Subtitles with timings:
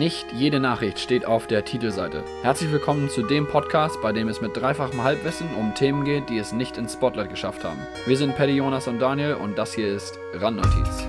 [0.00, 2.24] Nicht jede Nachricht steht auf der Titelseite.
[2.40, 6.38] Herzlich willkommen zu dem Podcast, bei dem es mit dreifachem Halbwissen um Themen geht, die
[6.38, 7.86] es nicht ins Spotlight geschafft haben.
[8.06, 11.06] Wir sind Paddy, Jonas und Daniel und das hier ist Randnotiz.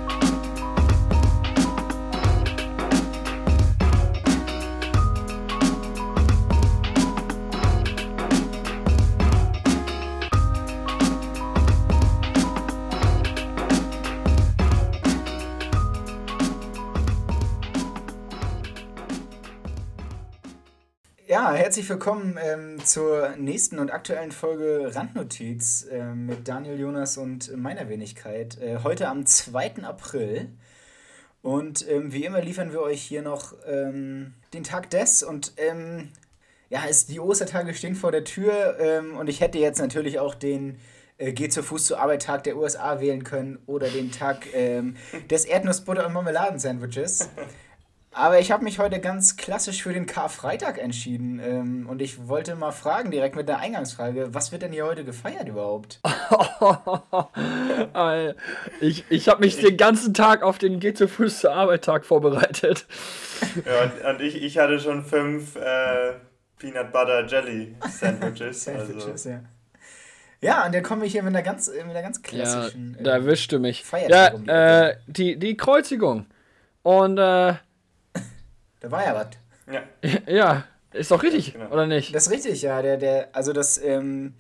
[21.81, 27.89] Herzlich willkommen ähm, zur nächsten und aktuellen Folge Randnotiz äh, mit Daniel Jonas und meiner
[27.89, 28.62] Wenigkeit.
[28.62, 29.77] Äh, heute am 2.
[29.81, 30.49] April.
[31.41, 36.09] Und ähm, wie immer liefern wir euch hier noch ähm, den Tag des und ähm,
[36.70, 40.36] ja, es, die Ostertage stehen vor der Tür ähm, und ich hätte jetzt natürlich auch
[40.36, 40.77] den
[41.17, 44.98] äh, Geh zu Fuß zur Arbeit Tag der USA wählen können oder den Tag ähm,
[45.31, 47.27] des Erdnussbutter- und Marmeladensandwiches.
[48.13, 51.39] Aber ich habe mich heute ganz klassisch für den Karfreitag entschieden.
[51.39, 55.05] Ähm, und ich wollte mal fragen, direkt mit der Eingangsfrage, was wird denn hier heute
[55.05, 56.02] gefeiert überhaupt?
[58.81, 62.05] ich ich habe mich den ganzen Tag auf den Geh zu Fuß zur Arbeit Tag
[62.05, 62.86] vorbereitet.
[63.66, 66.16] Ja, und, und ich, ich hatte schon fünf äh,
[66.59, 68.64] Peanut Butter Jelly Sandwiches.
[68.66, 69.30] Sandwiches, also.
[69.30, 69.39] ja.
[70.41, 72.95] Ja, und dann komme ich hier mit einer ganz, mit einer ganz klassischen.
[72.97, 73.86] Ja, da erwischte mich.
[73.86, 76.25] Feiertag Ja, um die äh, die, die Kreuzigung.
[76.83, 77.53] Und äh,
[78.81, 79.27] Da war ja was.
[79.73, 79.83] Ja,
[80.27, 81.71] ja, ist doch richtig, Genau.
[81.71, 82.13] oder nicht?
[82.13, 82.81] Das ist richtig, ja.
[82.81, 84.33] Der, der, also das, ähm,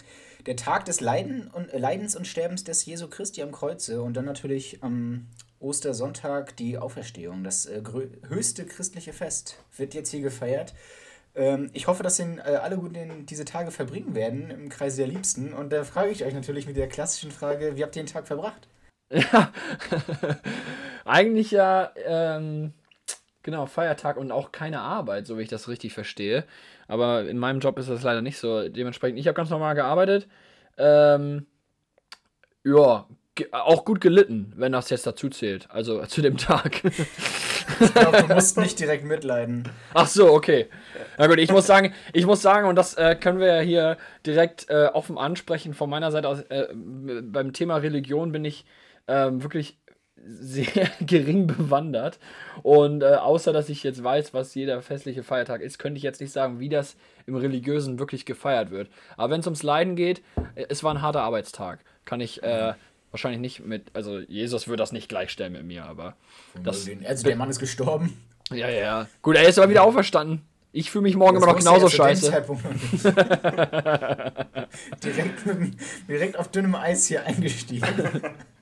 [0.45, 4.15] der Tag des Leiden und, äh, Leidens und Sterbens des Jesu Christi am Kreuze und
[4.15, 5.27] dann natürlich am
[5.59, 7.43] Ostersonntag die Auferstehung.
[7.43, 7.81] Das äh,
[8.27, 10.73] höchste christliche Fest wird jetzt hier gefeiert.
[11.35, 14.97] Ähm, ich hoffe, dass den, äh, alle gut den, diese Tage verbringen werden im Kreise
[14.97, 15.53] der Liebsten.
[15.53, 18.27] Und da frage ich euch natürlich mit der klassischen Frage, wie habt ihr den Tag
[18.27, 18.67] verbracht?
[19.13, 19.51] Ja,
[21.05, 22.73] eigentlich ja, ähm,
[23.43, 26.45] genau, Feiertag und auch keine Arbeit, so wie ich das richtig verstehe.
[26.87, 28.67] Aber in meinem Job ist das leider nicht so.
[28.67, 30.27] Dementsprechend, ich habe ganz normal gearbeitet.
[30.77, 31.45] Ähm,
[32.63, 33.05] ja,
[33.51, 35.69] auch gut gelitten, wenn das jetzt dazu zählt.
[35.71, 36.83] Also zu dem Tag.
[36.83, 39.67] Ich glaube, du musst nicht direkt mitleiden.
[39.93, 40.67] Ach so, okay.
[41.17, 43.97] Na gut, ich muss sagen, ich muss sagen, und das äh, können wir ja hier
[44.25, 48.65] direkt äh, offen ansprechen von meiner Seite aus, äh, beim Thema Religion bin ich
[49.07, 49.79] ähm, wirklich
[50.25, 52.19] sehr gering bewandert.
[52.63, 56.21] Und äh, außer dass ich jetzt weiß, was jeder festliche Feiertag ist, könnte ich jetzt
[56.21, 56.95] nicht sagen, wie das
[57.25, 58.89] im Religiösen wirklich gefeiert wird.
[59.17, 60.21] Aber wenn es ums Leiden geht,
[60.55, 61.79] äh, es war ein harter Arbeitstag.
[62.05, 62.73] Kann ich äh,
[63.11, 66.15] wahrscheinlich nicht mit, also Jesus würde das nicht gleichstellen mit mir, aber
[66.63, 68.17] das, also der Mann ist gestorben.
[68.51, 69.07] ja, ja, ja.
[69.21, 70.41] Gut, er ist aber wieder auferstanden.
[70.73, 72.31] Ich fühle mich morgen immer noch Das genauso scheiße.
[75.03, 75.73] Direkt, mit,
[76.07, 77.85] direkt auf dünnem Eis hier eingestiegen.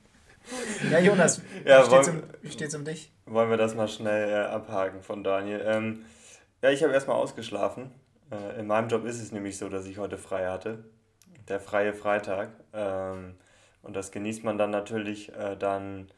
[0.90, 3.12] ja, Jonas, Ja, wie, steht's wollen- um, steht's um dich?
[3.26, 5.62] wollen wir das mal schnell äh, abhaken von Daniel.
[5.64, 6.04] Ähm,
[6.62, 7.90] ja, ich habe erstmal ausgeschlafen.
[8.30, 10.84] Äh, in meinem Job ist es nämlich so, dass ich heute frei hatte.
[11.48, 12.50] Der freie Freitag.
[12.72, 13.34] Ähm,
[13.82, 16.10] und das genießt man dann natürlich äh, dann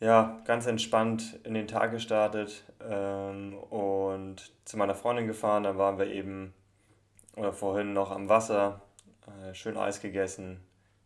[0.00, 5.62] ja, ganz entspannt in den Tag gestartet ähm, und zu meiner Freundin gefahren.
[5.62, 6.52] Dann waren wir eben
[7.36, 8.82] oder vorhin noch am Wasser,
[9.26, 10.60] äh, schön Eis gegessen,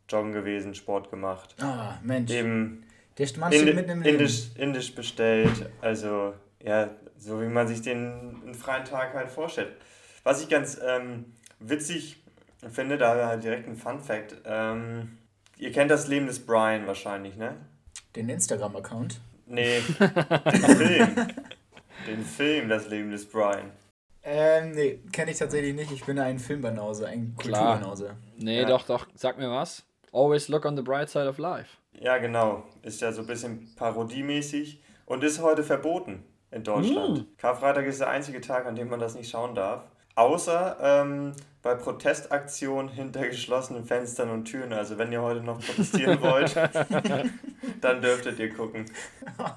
[0.08, 1.54] joggen gewesen, Sport gemacht.
[1.60, 2.30] Ah, Mensch.
[2.30, 2.84] Eben
[3.18, 4.16] Der Mann steht mitten im Leben.
[4.18, 5.70] indisch, indisch bestellt.
[5.80, 9.72] Also, ja, so wie man sich den einen freien Tag halt vorstellt.
[10.24, 11.26] Was ich ganz ähm,
[11.60, 12.22] witzig
[12.70, 14.36] finde, da halt direkt ein Fun Fact.
[14.44, 15.18] Ähm,
[15.56, 17.56] ihr kennt das Leben des Brian wahrscheinlich, ne?
[18.16, 19.20] Den Instagram-Account.
[19.46, 21.16] Nee, den Film.
[22.06, 23.70] Den Film, das Leben des Brian.
[24.22, 25.90] Ähm, nee, kenne ich tatsächlich nicht.
[25.90, 27.34] Ich bin ein Filmbanause, ein.
[27.36, 28.14] Kulturbanause.
[28.36, 28.66] Nee, Ja.
[28.68, 29.06] doch, doch.
[29.14, 29.84] Sag mir was.
[30.12, 31.76] Always look on the bright side of life.
[32.00, 32.64] Ja, genau.
[32.82, 37.26] Ist ja so ein bisschen parodiemäßig und ist heute verboten in Deutschland.
[37.38, 39.82] Karfreitag ist der einzige Tag, an dem man das nicht schauen darf.
[40.14, 41.32] Außer ähm,
[41.62, 44.72] bei Protestaktionen hinter geschlossenen Fenstern und Türen.
[44.72, 46.56] Also wenn ihr heute noch protestieren wollt,
[47.80, 48.86] dann dürftet ihr gucken.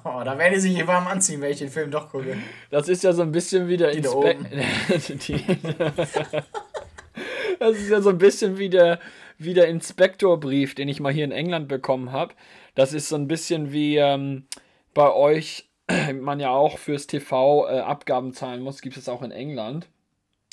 [0.04, 2.36] Oh, da werde ich sich hier warm anziehen, wenn ich den Film doch gucke.
[2.70, 5.44] Das ist ja so ein bisschen wie der Die da Inspek Die-
[7.58, 8.98] Das ist ja so ein bisschen wie der,
[9.44, 12.34] wie der Inspektorbrief, den ich mal hier in England bekommen habe.
[12.74, 14.46] Das ist so ein bisschen wie ähm,
[14.94, 15.68] bei euch,
[16.14, 19.88] man ja auch fürs TV äh, Abgaben zahlen muss, gibt es auch in England.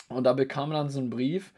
[0.07, 1.53] Und da bekam man dann so einen Brief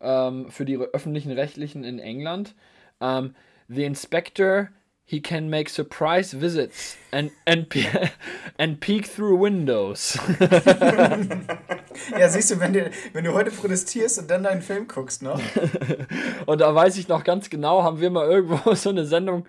[0.00, 2.54] ähm, für die öffentlichen Rechtlichen in England.
[3.00, 3.34] Ähm,
[3.68, 4.68] the inspector,
[5.06, 8.10] he can make surprise visits and, and, pe-
[8.58, 10.18] and peek through windows.
[12.18, 15.40] Ja, siehst du, wenn du, wenn du heute protestierst und dann deinen Film guckst noch.
[16.46, 19.46] Und da weiß ich noch ganz genau, haben wir mal irgendwo so eine Sendung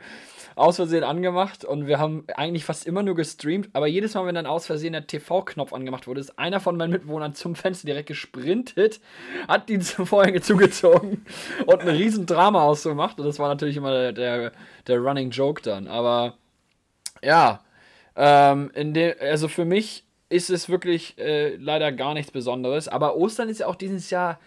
[0.57, 4.35] aus Versehen angemacht und wir haben eigentlich fast immer nur gestreamt, aber jedes Mal, wenn
[4.35, 8.07] dann aus Versehen der TV-Knopf angemacht wurde, ist einer von meinen Mitbewohnern zum Fenster direkt
[8.07, 8.99] gesprintet,
[9.47, 11.25] hat die Vorhänge zugezogen
[11.65, 13.19] und ein riesen Drama ausgemacht.
[13.19, 14.51] Und das war natürlich immer der, der,
[14.87, 16.33] der Running Joke dann, aber
[17.21, 17.61] ja,
[18.15, 23.49] ähm, dem, also für mich ist es wirklich äh, leider gar nichts Besonderes, aber Ostern
[23.49, 24.39] ist ja auch dieses Jahr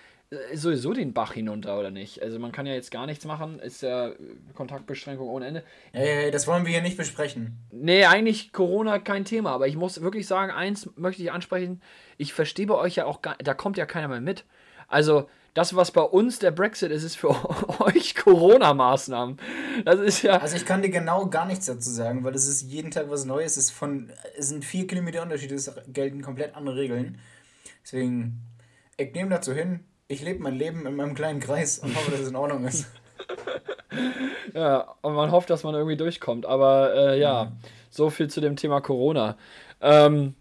[0.54, 2.22] sowieso den Bach hinunter, oder nicht?
[2.22, 4.12] Also man kann ja jetzt gar nichts machen, ist ja
[4.54, 5.64] Kontaktbeschränkung ohne Ende.
[5.92, 7.58] Äh, das wollen wir hier nicht besprechen.
[7.72, 11.82] Nee, eigentlich Corona kein Thema, aber ich muss wirklich sagen, eins möchte ich ansprechen,
[12.16, 14.44] ich verstehe bei euch ja auch gar, da kommt ja keiner mehr mit.
[14.86, 17.30] Also das, was bei uns der Brexit ist, ist für
[17.80, 19.38] euch Corona-Maßnahmen.
[19.84, 20.38] Das ist ja.
[20.38, 23.24] Also ich kann dir genau gar nichts dazu sagen, weil es ist jeden Tag was
[23.24, 23.56] Neues.
[23.56, 27.18] Es, ist von, es sind vier Kilometer Unterschied, es gelten komplett andere Regeln.
[27.82, 28.42] Deswegen,
[28.96, 29.80] ich nehme dazu hin,
[30.10, 32.90] ich lebe mein Leben in meinem kleinen Kreis und hoffe, dass es in Ordnung ist.
[34.54, 36.46] ja, und man hofft, dass man irgendwie durchkommt.
[36.46, 37.52] Aber äh, ja, mhm.
[37.90, 39.36] so viel zu dem Thema Corona.
[39.80, 40.34] Ähm,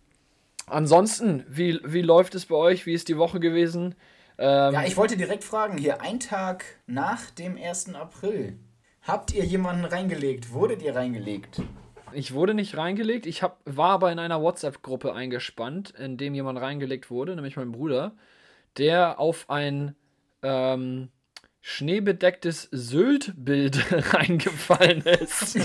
[0.65, 2.87] ansonsten, wie, wie läuft es bei euch?
[2.87, 3.93] Wie ist die Woche gewesen?
[4.39, 7.93] Ähm, ja, ich wollte direkt fragen, hier ein Tag nach dem 1.
[7.93, 8.57] April.
[9.03, 10.51] Habt ihr jemanden reingelegt?
[10.51, 11.61] Wurdet ihr reingelegt?
[12.11, 13.27] Ich wurde nicht reingelegt.
[13.27, 17.71] Ich hab, war aber in einer WhatsApp-Gruppe eingespannt, in dem jemand reingelegt wurde, nämlich mein
[17.71, 18.13] Bruder
[18.77, 19.95] der auf ein
[20.43, 21.09] ähm,
[21.61, 25.55] schneebedecktes Sylt-Bild reingefallen ist.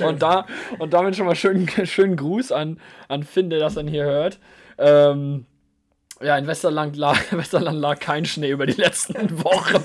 [0.00, 0.46] und, da,
[0.78, 4.38] und damit schon mal schönen, schönen Gruß an, an Finn, der das dann hier hört.
[4.78, 5.46] Ähm,
[6.20, 9.84] ja, in Westerland lag, Westerland lag kein Schnee über die letzten Wochen.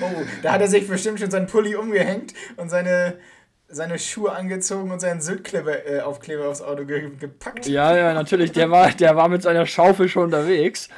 [0.00, 3.18] oh, da hat er sich bestimmt schon seinen Pulli umgehängt und seine
[3.68, 7.66] seine Schuhe angezogen und seinen Syltkleber äh, Aufkleber aufs Auto ge gepackt.
[7.66, 8.52] Ja, ja, natürlich.
[8.52, 10.88] Der war, der war mit seiner Schaufel schon unterwegs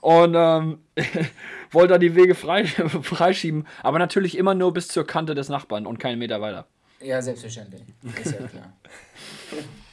[0.00, 0.78] und ähm,
[1.70, 2.66] wollte da die Wege frei,
[3.02, 3.66] freischieben.
[3.82, 6.66] Aber natürlich immer nur bis zur Kante des Nachbarn und keinen Meter weiter.
[7.00, 7.82] Ja, selbstverständlich.
[8.22, 8.72] Ist ja klar.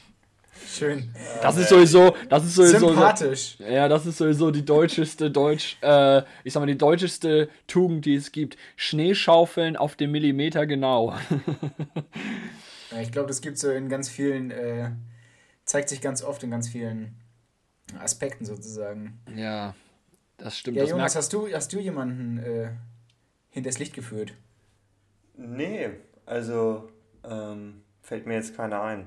[0.76, 1.10] Schön.
[1.40, 2.88] Das ist sowieso, das ist sowieso.
[2.88, 3.56] Sympathisch.
[3.58, 8.14] Ja, das ist sowieso die deutscheste Deutsch, äh, ich sag mal, die deutscheste Tugend, die
[8.14, 8.56] es gibt.
[8.76, 11.16] Schneeschaufeln auf dem Millimeter genau.
[13.00, 14.90] ich glaube, das gibt so in ganz vielen, äh,
[15.64, 17.16] zeigt sich ganz oft in ganz vielen
[17.98, 19.18] Aspekten sozusagen.
[19.34, 19.74] Ja,
[20.36, 20.76] das stimmt.
[20.76, 22.70] Ja, das Jonas, hast du, hast du jemanden äh,
[23.50, 24.34] hinters Licht geführt?
[25.36, 25.90] Nee,
[26.26, 26.90] also
[27.24, 29.06] ähm, fällt mir jetzt keiner ein.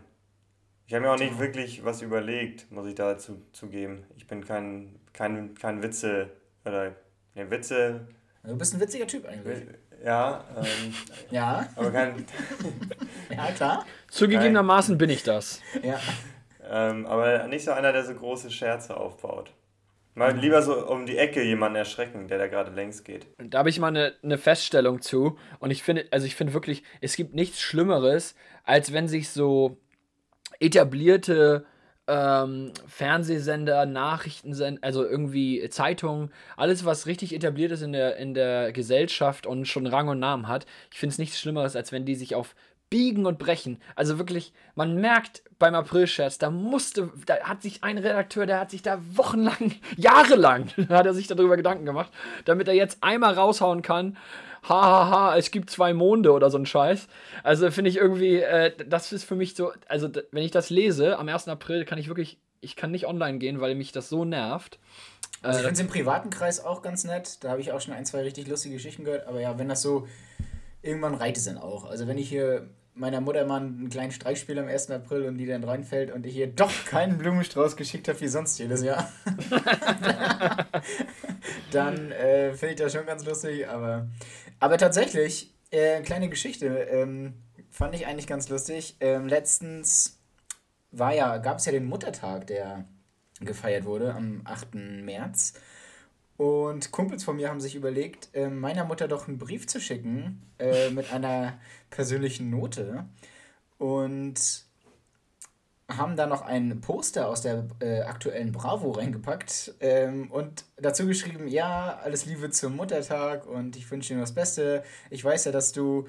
[0.89, 4.07] Ich habe mir auch nicht wirklich was überlegt, muss ich dazu zugeben.
[4.17, 6.31] Ich bin kein, kein, kein Witze,
[6.65, 6.95] oder,
[7.35, 8.07] ne, Witze.
[8.43, 9.67] Du bist ein witziger Typ eigentlich.
[10.03, 10.93] Ja, ähm,
[11.29, 11.69] ja.
[11.75, 12.25] Aber kein.
[13.29, 13.85] ja, klar.
[14.09, 15.61] Zugegebenermaßen bin ich das.
[15.83, 15.99] Ja.
[16.67, 19.51] Ähm, aber nicht so einer, der so große Scherze aufbaut.
[20.15, 23.27] Mal lieber so um die Ecke jemanden erschrecken, der da gerade längs geht.
[23.37, 25.37] Da habe ich mal eine, eine Feststellung zu.
[25.59, 28.33] Und ich finde, also ich finde wirklich, es gibt nichts Schlimmeres,
[28.63, 29.77] als wenn sich so
[30.59, 31.65] etablierte
[32.07, 38.71] ähm, Fernsehsender, Nachrichtensender, also irgendwie Zeitungen, alles, was richtig etabliert ist in der, in der
[38.71, 40.65] Gesellschaft und schon Rang und Namen hat.
[40.91, 42.55] Ich finde es nichts Schlimmeres, als wenn die sich auf
[42.89, 43.77] Biegen und Brechen.
[43.95, 48.71] Also wirklich, man merkt beim April-Scherz, da musste, da hat sich ein Redakteur, der hat
[48.71, 52.11] sich da wochenlang, jahrelang, hat er sich darüber Gedanken gemacht,
[52.45, 54.17] damit er jetzt einmal raushauen kann
[54.63, 57.07] hahaha, ha, ha, es gibt zwei Monde oder so ein Scheiß.
[57.43, 61.17] Also finde ich irgendwie, äh, das ist für mich so, also wenn ich das lese,
[61.17, 61.47] am 1.
[61.47, 64.79] April kann ich wirklich, ich kann nicht online gehen, weil mich das so nervt.
[65.41, 67.43] Also ich finde es im privaten Kreis auch ganz nett.
[67.43, 69.27] Da habe ich auch schon ein, zwei richtig lustige Geschichten gehört.
[69.27, 70.07] Aber ja, wenn das so,
[70.81, 71.89] irgendwann reicht es dann auch.
[71.89, 74.91] Also wenn ich hier meiner Mutter mal einen kleinen Streich spiele am 1.
[74.91, 78.59] April und die dann reinfällt und ich ihr doch keinen Blumenstrauß geschickt habe wie sonst
[78.59, 79.09] jedes Jahr,
[81.71, 83.69] dann äh, finde ich das schon ganz lustig.
[83.69, 84.07] Aber
[84.59, 87.33] aber tatsächlich, äh, kleine Geschichte, ähm,
[87.69, 88.97] fand ich eigentlich ganz lustig.
[88.99, 90.19] Ähm, letztens
[90.91, 92.85] war ja, gab es ja den Muttertag, der
[93.39, 95.03] gefeiert wurde am 8.
[95.03, 95.53] März.
[96.37, 100.41] Und Kumpels von mir haben sich überlegt, äh, meiner Mutter doch einen Brief zu schicken
[100.57, 103.05] äh, mit einer persönlichen Note.
[103.77, 104.65] Und
[105.89, 111.47] haben da noch ein Poster aus der äh, aktuellen Bravo reingepackt ähm, und dazu geschrieben,
[111.47, 114.83] ja, alles Liebe zum Muttertag und ich wünsche dir das Beste.
[115.09, 116.07] Ich weiß ja, dass du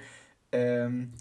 [0.53, 1.13] ähm,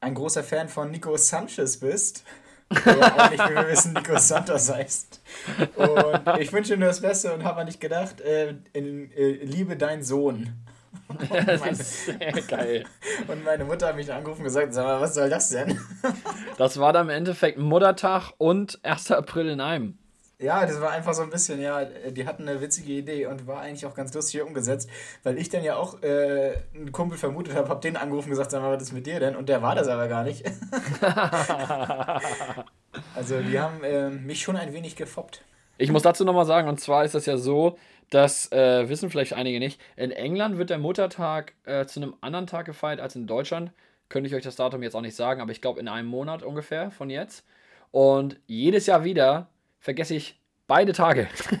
[0.00, 2.24] ein großer Fan von Nico Sanchez bist.
[2.70, 5.20] Auch nicht, wie wir wissen, Nico Santos heißt.
[5.76, 9.76] Und ich wünsche dir nur das Beste und habe nicht gedacht, äh, in, äh, liebe
[9.76, 10.52] dein Sohn.
[11.30, 12.84] Das ist sehr geil.
[13.26, 15.78] Und meine Mutter hat mich angerufen und gesagt, sag mal, was soll das denn?
[16.58, 19.12] das war dann im Endeffekt Muttertag und 1.
[19.12, 19.98] April in einem.
[20.40, 23.60] Ja, das war einfach so ein bisschen, ja, die hatten eine witzige Idee und war
[23.60, 24.88] eigentlich auch ganz lustig umgesetzt,
[25.24, 28.52] weil ich dann ja auch äh, einen Kumpel vermutet habe, hab den angerufen und gesagt,
[28.52, 29.34] sag mal, was ist mit dir denn?
[29.34, 30.44] Und der war das aber gar nicht.
[33.16, 35.42] also die haben äh, mich schon ein wenig gefoppt.
[35.76, 37.76] Ich muss dazu nochmal sagen, und zwar ist das ja so,
[38.10, 42.46] das äh, wissen vielleicht einige nicht, in England wird der Muttertag äh, zu einem anderen
[42.46, 43.72] Tag gefeiert als in Deutschland.
[44.08, 46.42] Könnte ich euch das Datum jetzt auch nicht sagen, aber ich glaube in einem Monat
[46.42, 47.44] ungefähr von jetzt.
[47.90, 49.48] Und jedes Jahr wieder
[49.80, 51.28] vergesse ich beide Tage.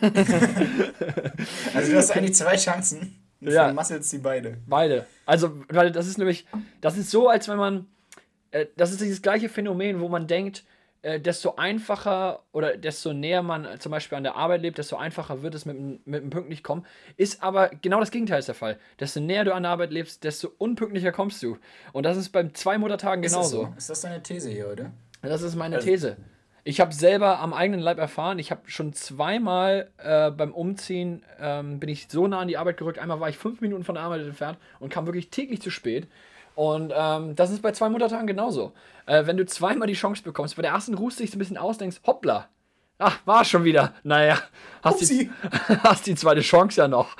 [1.74, 3.22] also du hast eigentlich zwei Chancen.
[3.40, 3.72] Und ja.
[3.72, 4.58] Muscles die beide.
[4.66, 5.06] Beide.
[5.26, 6.46] Also, weil das ist nämlich,
[6.80, 7.86] das ist so, als wenn man,
[8.50, 10.64] äh, das ist dieses gleiche Phänomen, wo man denkt,
[11.02, 15.42] äh, desto einfacher oder desto näher man zum Beispiel an der Arbeit lebt, desto einfacher
[15.42, 16.84] wird es mit, mit dem pünktlich kommen.
[17.16, 18.78] Ist aber genau das Gegenteil ist der Fall.
[18.98, 21.58] Desto näher du an der Arbeit lebst, desto unpünktlicher kommst du.
[21.92, 23.40] Und das ist beim zwei Muttertagen genauso.
[23.40, 23.78] Ist das, so?
[23.78, 24.90] ist das deine These hier, oder?
[25.22, 26.16] Das ist meine also, These.
[26.64, 31.80] Ich habe selber am eigenen Leib erfahren, ich habe schon zweimal äh, beim Umziehen, ähm,
[31.80, 32.98] bin ich so nah an die Arbeit gerückt.
[32.98, 36.08] Einmal war ich fünf Minuten von der Arbeit entfernt und kam wirklich täglich zu spät.
[36.58, 38.72] Und ähm, das ist bei zwei Muttertagen genauso.
[39.06, 41.38] Äh, wenn du zweimal die Chance bekommst, bei der ersten ruhst du dich so ein
[41.38, 42.48] bisschen aus, denkst, hoppla,
[42.98, 43.94] ach, war schon wieder.
[44.02, 44.40] Naja,
[44.82, 45.30] hast die,
[45.84, 47.16] hast die zweite Chance ja noch.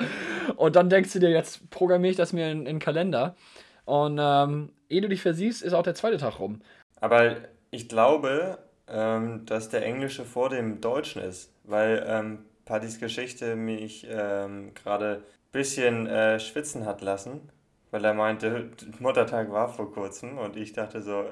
[0.56, 3.36] Und dann denkst du dir, jetzt programmiere ich das mir in, in den Kalender.
[3.84, 6.60] Und ähm, ehe du dich versiehst, ist auch der zweite Tag rum.
[7.00, 7.36] Aber
[7.70, 14.04] ich glaube, ähm, dass der Englische vor dem Deutschen ist, weil ähm, Pattys Geschichte mich
[14.10, 17.48] ähm, gerade ein bisschen äh, schwitzen hat lassen,
[17.90, 21.24] weil er meinte, Muttertag war vor kurzem und ich dachte so,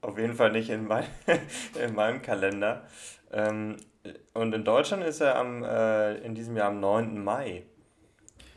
[0.00, 1.04] auf jeden Fall nicht in, mein,
[1.84, 2.84] in meinem Kalender.
[3.32, 3.76] Ähm,
[4.34, 7.22] und in Deutschland ist er am, äh, in diesem Jahr am 9.
[7.22, 7.64] Mai.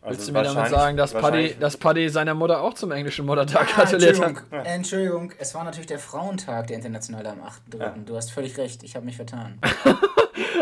[0.02, 3.26] Also Willst du mir damit sagen, dass Paddy, dass Paddy seiner Mutter auch zum englischen
[3.26, 4.36] Muttertag ah, gratuliert hat?
[4.64, 7.80] Entschuldigung, es war natürlich der Frauentag, der internationale am 8.3.
[7.80, 7.96] Ja.
[8.06, 9.60] Du hast völlig recht, ich habe mich vertan.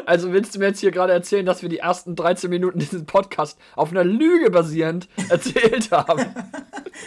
[0.07, 3.03] also willst du mir jetzt hier gerade erzählen, dass wir die ersten 13 Minuten dieses
[3.05, 6.33] Podcasts auf einer Lüge basierend erzählt haben?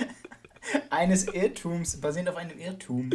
[0.91, 3.11] Eines Irrtums, basierend auf einem Irrtum.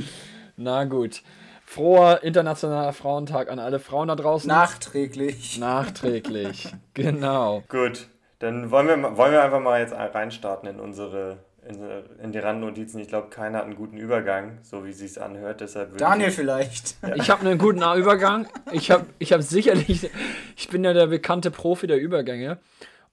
[0.58, 1.22] Na gut.
[1.66, 4.48] Froher internationaler Frauentag an alle Frauen da draußen.
[4.48, 5.60] Nachträglich.
[5.60, 7.64] Nachträglich, genau.
[7.70, 8.08] Gut,
[8.40, 11.80] dann wollen wir, wollen wir einfach mal jetzt reinstarten in unsere in,
[12.24, 13.00] in die Randnotizen.
[13.00, 15.62] Ich glaube, keiner hat einen guten Übergang, so wie es sich anhört.
[15.62, 16.96] Deshalb Daniel ich, vielleicht.
[17.02, 17.16] Ja.
[17.16, 18.48] Ich habe einen guten Übergang.
[18.72, 20.10] Ich habe ich hab sicherlich,
[20.56, 22.60] ich bin ja der bekannte Profi der Übergänge.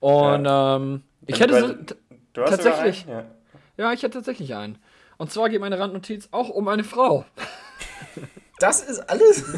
[0.01, 0.77] Und ja.
[0.77, 1.75] ähm, ich hätte so,
[2.33, 3.07] du hast tatsächlich.
[3.09, 3.25] Ja.
[3.77, 4.79] ja, ich hätte tatsächlich einen.
[5.17, 7.25] Und zwar geht meine Randnotiz auch um eine Frau.
[8.59, 9.45] Das ist alles?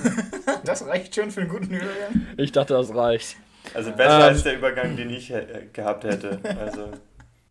[0.65, 2.27] Das reicht schon für einen guten Übergang?
[2.39, 3.37] Ich dachte, das reicht.
[3.75, 5.33] Also besser ähm, als der Übergang, den ich
[5.75, 6.39] gehabt hätte.
[6.59, 6.91] Also.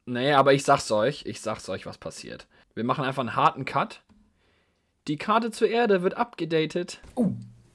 [0.06, 2.48] Nee, aber ich sag's euch, ich sag's euch, was passiert.
[2.74, 4.02] Wir machen einfach einen harten Cut.
[5.08, 7.00] Die Karte zur Erde wird abgedatet.
[7.16, 7.34] Uh.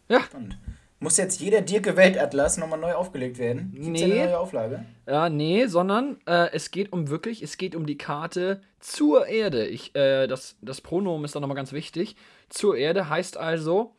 [0.09, 0.21] Ja.
[0.21, 0.59] Spannend.
[1.01, 3.71] Muss jetzt jeder Dirke Weltatlas nochmal neu aufgelegt werden?
[3.73, 4.05] Gibt's nee.
[4.05, 4.85] eine neue Auflage?
[5.07, 9.67] Ja, nee, sondern äh, es geht um wirklich, es geht um die Karte zur Erde.
[9.67, 12.17] Ich, äh, das, das Pronomen ist da nochmal ganz wichtig.
[12.49, 13.95] Zur Erde heißt also,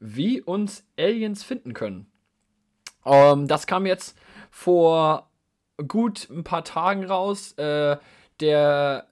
[0.00, 2.10] wie uns Aliens finden können.
[3.06, 4.18] Ähm, das kam jetzt
[4.50, 5.29] vor
[5.86, 7.52] gut ein paar Tagen raus.
[7.52, 7.96] Äh,
[8.40, 9.06] der,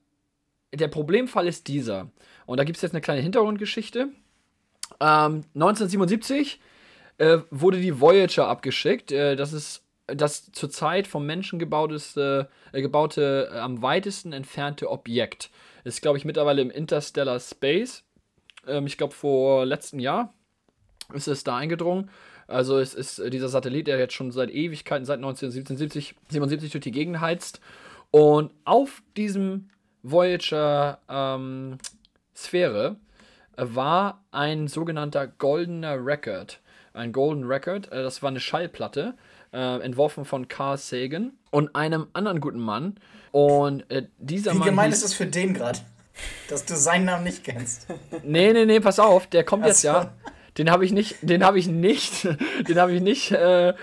[0.72, 2.10] der Problemfall ist dieser.
[2.46, 4.08] Und da gibt es jetzt eine kleine Hintergrundgeschichte.
[5.00, 6.60] Ähm, 1977
[7.18, 9.12] äh, wurde die Voyager abgeschickt.
[9.12, 15.50] Äh, das ist das zurzeit vom Menschen gebauteste, äh, gebaute, äh, am weitesten entfernte Objekt.
[15.84, 18.04] Ist, glaube ich, mittlerweile im Interstellar Space.
[18.66, 20.32] Ähm, ich glaube, vor letztem Jahr
[21.12, 22.10] ist es da eingedrungen.
[22.48, 26.82] Also es ist äh, dieser Satellit, der jetzt schon seit Ewigkeiten, seit 1977 77 durch
[26.82, 27.60] die Gegend heizt.
[28.10, 29.68] Und auf diesem
[30.02, 31.78] Voyager ähm,
[32.34, 32.96] Sphäre
[33.56, 36.60] äh, war ein sogenannter goldener Record.
[36.94, 39.14] Ein Golden Record, äh, das war eine Schallplatte,
[39.52, 42.96] äh, entworfen von Carl Sagan und einem anderen guten Mann.
[43.30, 44.66] Und äh, dieser Wie Mann.
[44.66, 45.80] Wie gemein ist das für den gerade?
[46.48, 47.86] Dass du seinen Namen nicht kennst.
[48.24, 50.12] Nee, nee, nee, pass auf, der kommt jetzt ja.
[50.58, 52.24] Den habe ich nicht, den habe ich nicht,
[52.68, 53.74] den habe ich nicht, äh,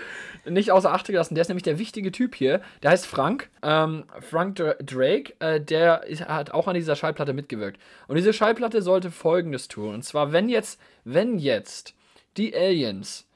[0.44, 1.34] nicht außer Acht gelassen.
[1.34, 2.60] Der ist nämlich der wichtige Typ hier.
[2.82, 3.48] Der heißt Frank.
[3.62, 7.80] Ähm, Frank Drake, äh, der ist, hat auch an dieser Schallplatte mitgewirkt.
[8.06, 9.94] Und diese Schallplatte sollte folgendes tun.
[9.94, 11.94] Und zwar, wenn jetzt, wenn jetzt
[12.36, 13.26] die Aliens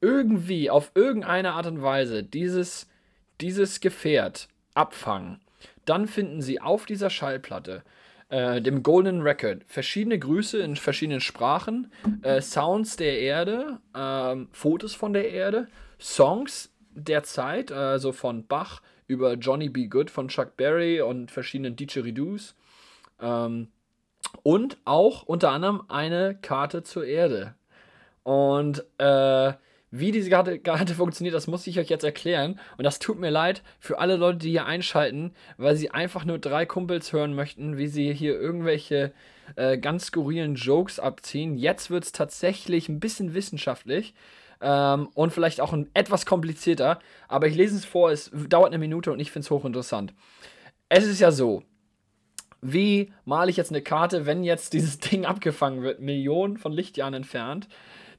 [0.00, 2.88] irgendwie auf irgendeine Art und Weise dieses,
[3.40, 5.40] dieses Gefährt abfangen,
[5.84, 7.82] dann finden sie auf dieser Schallplatte
[8.30, 9.62] äh, dem Golden Record.
[9.66, 15.68] Verschiedene Grüße in verschiedenen Sprachen, äh, Sounds der Erde, äh, Fotos von der Erde,
[16.00, 19.86] Songs der Zeit, also von Bach über Johnny B.
[19.88, 22.54] Good von Chuck Berry und verschiedenen Didgeridoos.
[23.20, 23.68] Ähm,
[24.42, 27.54] und auch unter anderem eine Karte zur Erde.
[28.22, 29.52] Und äh,
[29.92, 32.60] Wie diese Karte, funktioniert, das muss ich euch jetzt erklären.
[32.76, 36.38] Und das tut mir leid für alle Leute, die hier einschalten, weil sie einfach nur
[36.38, 39.12] drei Kumpels hören möchten, wie sie hier irgendwelche
[39.56, 41.56] äh, ganz skurrilen Jokes abziehen.
[41.56, 44.14] Jetzt wird es tatsächlich ein bisschen wissenschaftlich
[44.60, 47.00] ähm, und vielleicht auch ein, etwas komplizierter.
[47.26, 50.14] Aber ich lese es vor, es dauert eine Minute und ich finde es hochinteressant.
[50.88, 51.64] Es ist ja so,
[52.62, 57.14] wie male ich jetzt eine Karte, wenn jetzt dieses Ding abgefangen wird, Millionen von Lichtjahren
[57.14, 57.68] entfernt?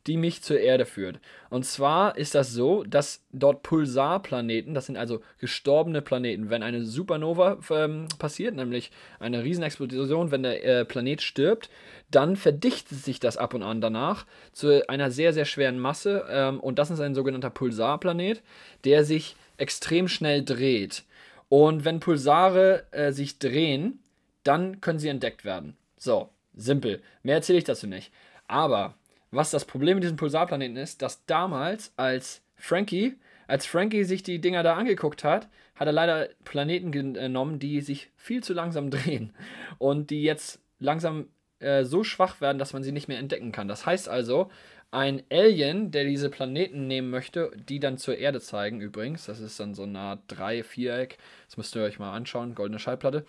[0.07, 1.19] Die mich zur Erde führt.
[1.49, 6.83] Und zwar ist das so, dass dort Pulsarplaneten, das sind also gestorbene Planeten, wenn eine
[6.83, 11.69] Supernova ähm, passiert, nämlich eine Riesenexplosion, wenn der äh, Planet stirbt,
[12.09, 16.25] dann verdichtet sich das ab und an danach zu einer sehr, sehr schweren Masse.
[16.29, 18.41] Ähm, und das ist ein sogenannter Pulsarplanet,
[18.83, 21.03] der sich extrem schnell dreht.
[21.47, 23.99] Und wenn Pulsare äh, sich drehen,
[24.43, 25.75] dann können sie entdeckt werden.
[25.97, 27.01] So, simpel.
[27.23, 28.11] Mehr erzähle ich dazu nicht.
[28.47, 28.95] Aber
[29.31, 33.15] was das Problem mit diesem Pulsarplaneten ist, dass damals, als Frankie,
[33.47, 38.11] als Frankie sich die Dinger da angeguckt hat, hat er leider Planeten genommen, die sich
[38.15, 39.33] viel zu langsam drehen
[39.77, 41.27] und die jetzt langsam
[41.59, 43.67] äh, so schwach werden, dass man sie nicht mehr entdecken kann.
[43.67, 44.49] Das heißt also,
[44.91, 49.59] ein Alien, der diese Planeten nehmen möchte, die dann zur Erde zeigen, übrigens, das ist
[49.59, 53.25] dann so eine Art Drei-Viereck, das müsst ihr euch mal anschauen, goldene Schallplatte,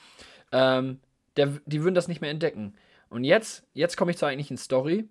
[0.51, 0.99] ähm,
[1.37, 2.75] der, die würden das nicht mehr entdecken.
[3.11, 5.09] Und jetzt, jetzt komme ich zur eigentlichen Story.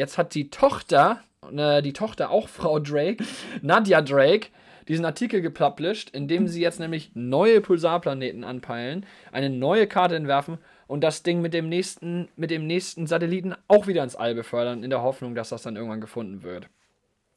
[0.00, 1.20] Jetzt hat die Tochter,
[1.54, 3.22] äh, die Tochter auch Frau Drake,
[3.60, 4.48] Nadia Drake,
[4.88, 10.56] diesen Artikel gepublished, in dem sie jetzt nämlich neue Pulsarplaneten anpeilen, eine neue Karte entwerfen
[10.86, 14.84] und das Ding mit dem nächsten, mit dem nächsten Satelliten auch wieder ins All befördern,
[14.84, 16.70] in der Hoffnung, dass das dann irgendwann gefunden wird.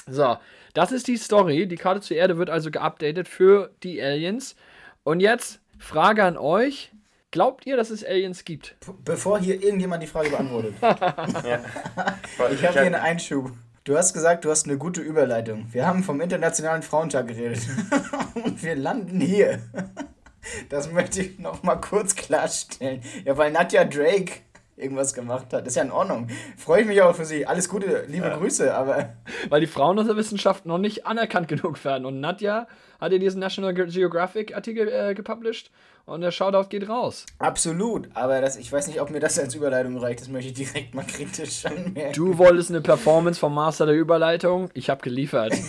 [0.07, 0.37] So,
[0.73, 1.67] das ist die Story.
[1.67, 4.55] Die Karte zur Erde wird also geupdatet für die Aliens.
[5.03, 6.93] Und jetzt Frage an euch:
[7.33, 8.75] Glaubt ihr, dass es Aliens gibt?
[9.03, 10.75] Bevor hier irgendjemand die Frage beantwortet.
[10.81, 11.59] ja.
[12.51, 13.51] Ich habe hier einen Einschub.
[13.85, 15.65] Du hast gesagt, du hast eine gute Überleitung.
[15.71, 17.61] Wir haben vom Internationalen Frauentag geredet.
[18.35, 19.59] Und wir landen hier.
[20.69, 23.01] Das möchte ich noch mal kurz klarstellen.
[23.25, 24.41] Ja, weil Nadja Drake
[24.77, 25.65] irgendwas gemacht hat.
[25.65, 26.27] ist ja in Ordnung.
[26.55, 27.47] Freue ich mich auch für sie.
[27.47, 28.37] Alles Gute, liebe ja.
[28.37, 29.13] Grüße, aber.
[29.49, 32.05] Weil die Frauen aus der Wissenschaft noch nicht anerkannt genug werden.
[32.05, 32.67] Und Nadja
[33.01, 35.71] hat ja diesen National Geographic Artikel äh, gepublished
[36.05, 37.25] und der Shoutout geht raus.
[37.39, 40.21] Absolut, aber das, ich weiß nicht, ob mir das als Überleitung reicht.
[40.21, 42.13] Das möchte ich direkt mal kritisch anmerken.
[42.13, 44.69] Du wolltest eine Performance vom Master der Überleitung.
[44.73, 45.53] Ich habe geliefert.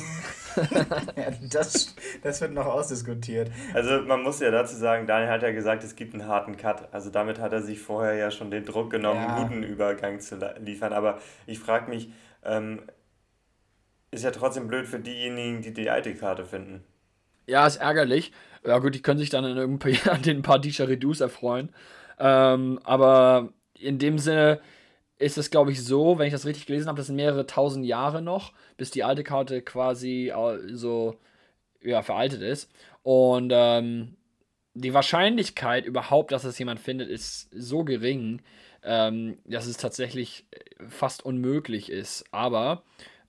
[1.16, 3.50] ja, das, das wird noch ausdiskutiert.
[3.72, 6.92] Also man muss ja dazu sagen, Daniel hat ja gesagt, es gibt einen harten Cut.
[6.92, 9.36] Also damit hat er sich vorher ja schon den Druck genommen, ja.
[9.36, 10.92] einen guten Übergang zu liefern.
[10.92, 12.12] Aber ich frage mich,
[12.44, 12.82] ähm,
[14.10, 16.84] ist ja trotzdem blöd für diejenigen, die die alte Karte finden.
[17.46, 18.32] Ja, ist ärgerlich.
[18.66, 19.58] Ja, gut, die können sich dann an,
[20.10, 21.70] an den paar Didgeridoos erfreuen.
[22.18, 24.60] Ähm, aber in dem Sinne
[25.18, 27.84] ist es, glaube ich, so, wenn ich das richtig gelesen habe, das sind mehrere tausend
[27.84, 30.32] Jahre noch, bis die alte Karte quasi
[30.72, 31.16] so
[31.82, 32.70] ja, veraltet ist.
[33.02, 34.16] Und ähm,
[34.74, 38.42] die Wahrscheinlichkeit überhaupt, dass es jemand findet, ist so gering,
[38.82, 40.46] ähm, dass es tatsächlich
[40.88, 42.24] fast unmöglich ist.
[42.32, 42.82] Aber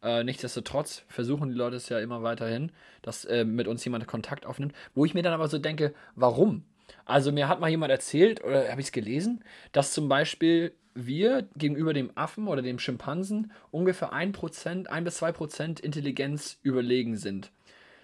[0.06, 4.46] äh, nichtsdestotrotz versuchen die Leute es ja immer weiterhin, dass äh, mit uns jemand Kontakt
[4.46, 4.74] aufnimmt.
[4.94, 6.64] Wo ich mir dann aber so denke, warum?
[7.06, 11.48] Also mir hat mal jemand erzählt, oder habe ich es gelesen, dass zum Beispiel wir
[11.58, 17.52] gegenüber dem Affen oder dem Schimpansen ungefähr 1%, 1 bis 2% Intelligenz überlegen sind.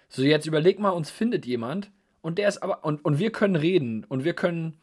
[0.08, 3.56] So, jetzt überleg mal, uns findet jemand und der ist aber, und, und wir können
[3.56, 4.74] reden und wir können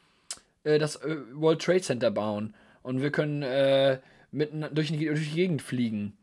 [0.63, 3.99] äh, das äh, World Trade Center bauen und wir können äh,
[4.31, 6.13] mit, durch, durch die Gegend fliegen.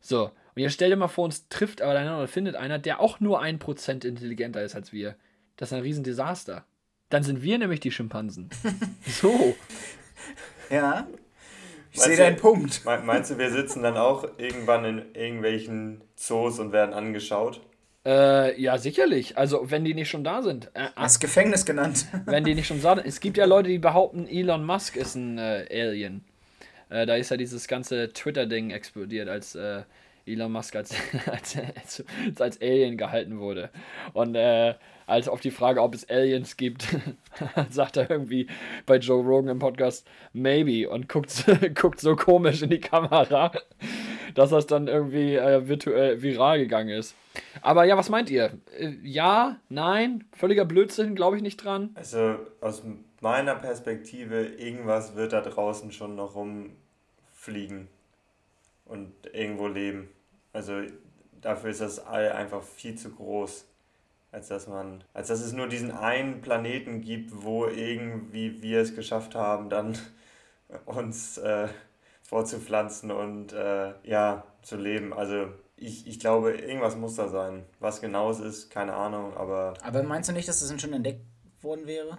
[0.00, 3.00] So, und jetzt stell dir mal vor, uns trifft aber einer oder findet einer, der
[3.00, 5.16] auch nur ein Prozent intelligenter ist als wir.
[5.56, 6.64] Das ist ein Riesendesaster.
[7.10, 8.50] Dann sind wir nämlich die Schimpansen.
[9.06, 9.54] so.
[10.70, 11.06] Ja.
[11.92, 12.84] Ich sehe deinen Punkt.
[12.84, 17.60] Meinst du, wir sitzen dann auch irgendwann in irgendwelchen Zoos und werden angeschaut?
[18.04, 19.38] Äh, ja, sicherlich.
[19.38, 20.70] Also, wenn die nicht schon da sind.
[20.74, 22.06] Äh, das Gefängnis genannt.
[22.26, 23.06] wenn die nicht schon da sind.
[23.06, 26.24] Es gibt ja Leute, die behaupten, Elon Musk ist ein äh, Alien.
[26.90, 29.82] Äh, da ist ja dieses ganze Twitter-Ding explodiert, als äh,
[30.26, 30.94] Elon Musk als,
[31.26, 32.04] als, als,
[32.40, 33.70] als, Alien gehalten wurde.
[34.12, 34.74] Und äh,
[35.06, 36.86] als auf die Frage, ob es Aliens gibt,
[37.70, 38.46] sagt er irgendwie
[38.86, 43.52] bei Joe Rogan im Podcast, maybe, und guckt, guckt so komisch in die Kamera,
[44.34, 47.14] dass das dann irgendwie äh, virtuell viral gegangen ist.
[47.60, 48.52] Aber ja, was meint ihr?
[48.78, 51.90] Äh, ja, nein, völliger Blödsinn, glaube ich nicht dran.
[51.94, 52.82] Also aus
[53.20, 57.88] meiner Perspektive, irgendwas wird da draußen schon noch rumfliegen
[58.84, 60.08] und irgendwo leben.
[60.52, 60.82] Also
[61.40, 63.66] dafür ist das All einfach viel zu groß,
[64.32, 68.94] als dass man, als dass es nur diesen einen Planeten gibt, wo irgendwie wir es
[68.94, 69.98] geschafft haben, dann
[70.86, 71.68] uns äh,
[72.22, 75.12] vorzupflanzen und äh, ja, zu leben.
[75.12, 77.64] Also ich, ich glaube, irgendwas muss da sein.
[77.80, 79.74] Was genau es ist, keine Ahnung, aber.
[79.82, 81.24] Aber meinst du nicht, dass das schon entdeckt
[81.60, 82.18] worden wäre?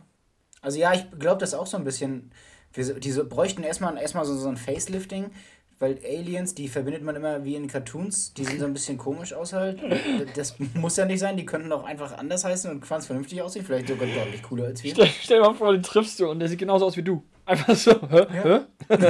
[0.62, 2.32] Also ja, ich glaube das auch so ein bisschen.
[2.73, 5.32] Wir, diese bräuchten erstmal, erstmal so, so ein Facelifting,
[5.80, 9.34] weil Aliens, die verbindet man immer wie in Cartoons, die sehen so ein bisschen komisch
[9.34, 9.80] aus halt.
[10.36, 13.66] Das muss ja nicht sein, die könnten auch einfach anders heißen und ganz vernünftig aussehen,
[13.66, 14.92] vielleicht sogar deutlich cooler als wir.
[14.92, 17.24] Stell, stell dir mal vor, den triffst du und der sieht genauso aus wie du.
[17.46, 18.26] Einfach so, hä?
[18.34, 18.66] Ja.
[18.90, 18.98] hä?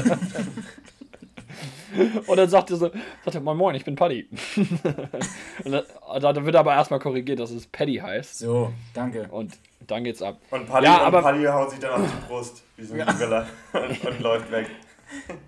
[2.27, 2.91] Und dann sagt er so,
[3.23, 4.27] sagt er, moin moin, ich bin Paddy.
[5.63, 8.39] und dann, wird aber erstmal korrigiert, dass es Paddy heißt.
[8.39, 9.27] So, danke.
[9.31, 9.53] Und
[9.87, 10.37] dann geht's ab.
[10.51, 12.99] Und Paddy, ja, und aber, Paddy haut sich dann auf die Brust, wie so ein
[12.99, 13.47] ja.
[13.73, 14.67] Und, und läuft weg.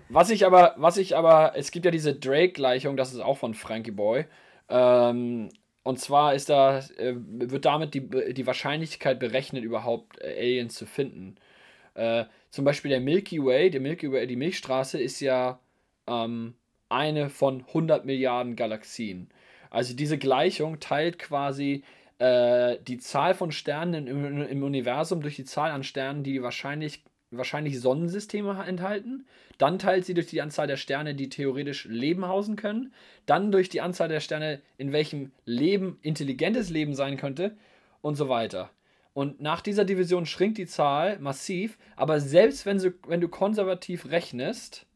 [0.08, 3.54] Was ich aber, was ich aber, es gibt ja diese Drake-Gleichung, das ist auch von
[3.54, 4.24] Frankie Boy.
[4.68, 5.50] Ähm,
[5.82, 10.86] und zwar ist da, äh, wird damit die, die Wahrscheinlichkeit berechnet, überhaupt äh, Aliens zu
[10.86, 11.36] finden.
[11.94, 15.58] Äh, zum Beispiel der Milky Way, der Milky Way, die Milchstraße ist ja
[16.06, 16.54] ähm,
[16.88, 19.30] eine von 100 Milliarden Galaxien.
[19.70, 21.82] Also diese Gleichung teilt quasi
[22.18, 27.04] äh, die Zahl von Sternen im, im, Universum durch die Zahl an Sternen, die wahrscheinlich,
[27.30, 29.26] wahrscheinlich Sonnensysteme enthalten.
[29.58, 32.92] Dann teilt sie durch die Anzahl der Sterne, die theoretisch Leben hausen können.
[33.26, 37.56] Dann durch die Anzahl der Sterne, in welchem Leben intelligentes Leben sein könnte.
[38.00, 38.70] Und so weiter.
[39.12, 44.10] Und nach dieser Division schrinkt die Zahl massiv, aber selbst wenn, sie, wenn du konservativ
[44.10, 44.86] rechnest,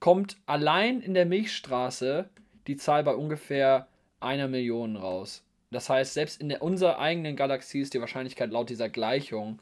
[0.00, 2.28] kommt allein in der Milchstraße
[2.66, 3.86] die Zahl bei ungefähr
[4.18, 5.44] einer Million raus.
[5.70, 9.60] Das heißt, selbst in der, unserer eigenen Galaxie ist die Wahrscheinlichkeit laut dieser Gleichung,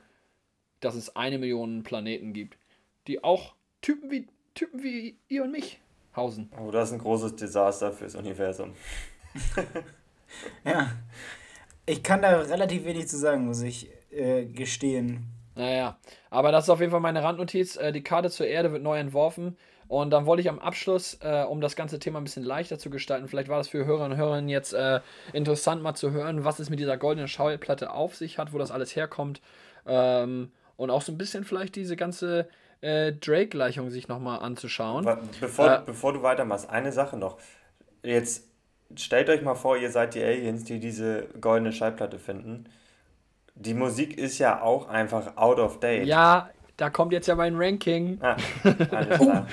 [0.81, 2.59] dass es eine Million Planeten gibt,
[3.07, 5.81] die auch Typen wie, Typen wie ihr und mich
[6.15, 6.51] hausen.
[6.59, 8.73] Oh, das ist ein großes Desaster fürs Universum.
[10.65, 10.91] ja.
[11.85, 15.25] Ich kann da relativ wenig zu sagen, muss ich äh, gestehen.
[15.55, 15.99] Naja,
[16.31, 17.77] aber das ist auf jeden Fall meine Randnotiz.
[17.77, 19.57] Äh, die Karte zur Erde wird neu entworfen.
[19.89, 22.91] Und dann wollte ich am Abschluss, äh, um das ganze Thema ein bisschen leichter zu
[22.91, 25.01] gestalten, vielleicht war das für Hörerinnen und Hörer jetzt äh,
[25.33, 28.73] interessant mal zu hören, was es mit dieser goldenen Schallplatte auf sich hat, wo das
[28.73, 29.41] alles herkommt.
[29.87, 32.49] Ähm, und auch so ein bisschen vielleicht diese ganze
[32.81, 35.07] äh, Drake-Gleichung sich nochmal anzuschauen.
[35.41, 37.39] Bevor, äh, bevor du weitermachst, eine Sache noch.
[38.03, 38.45] Jetzt
[38.95, 42.69] stellt euch mal vor, ihr seid die Aliens, die diese goldene Schallplatte finden.
[43.55, 46.07] Die Musik ist ja auch einfach out of date.
[46.07, 48.19] Ja, da kommt jetzt ja mein Ranking.
[48.21, 48.37] Ah,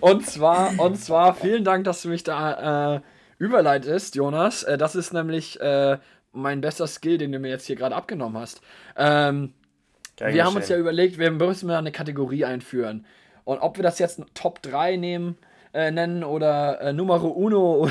[0.00, 3.00] und zwar, und zwar, vielen Dank, dass du mich da äh,
[3.38, 4.62] überleitest, Jonas.
[4.62, 5.98] Äh, das ist nämlich äh,
[6.32, 8.62] mein bester Skill, den du mir jetzt hier gerade abgenommen hast.
[8.96, 9.52] Ähm,
[10.20, 13.06] wir haben uns ja überlegt, wir müssen mal eine Kategorie einführen.
[13.44, 15.38] Und ob wir das jetzt Top 3 nehmen,
[15.72, 17.88] äh, nennen oder äh, Numero Uno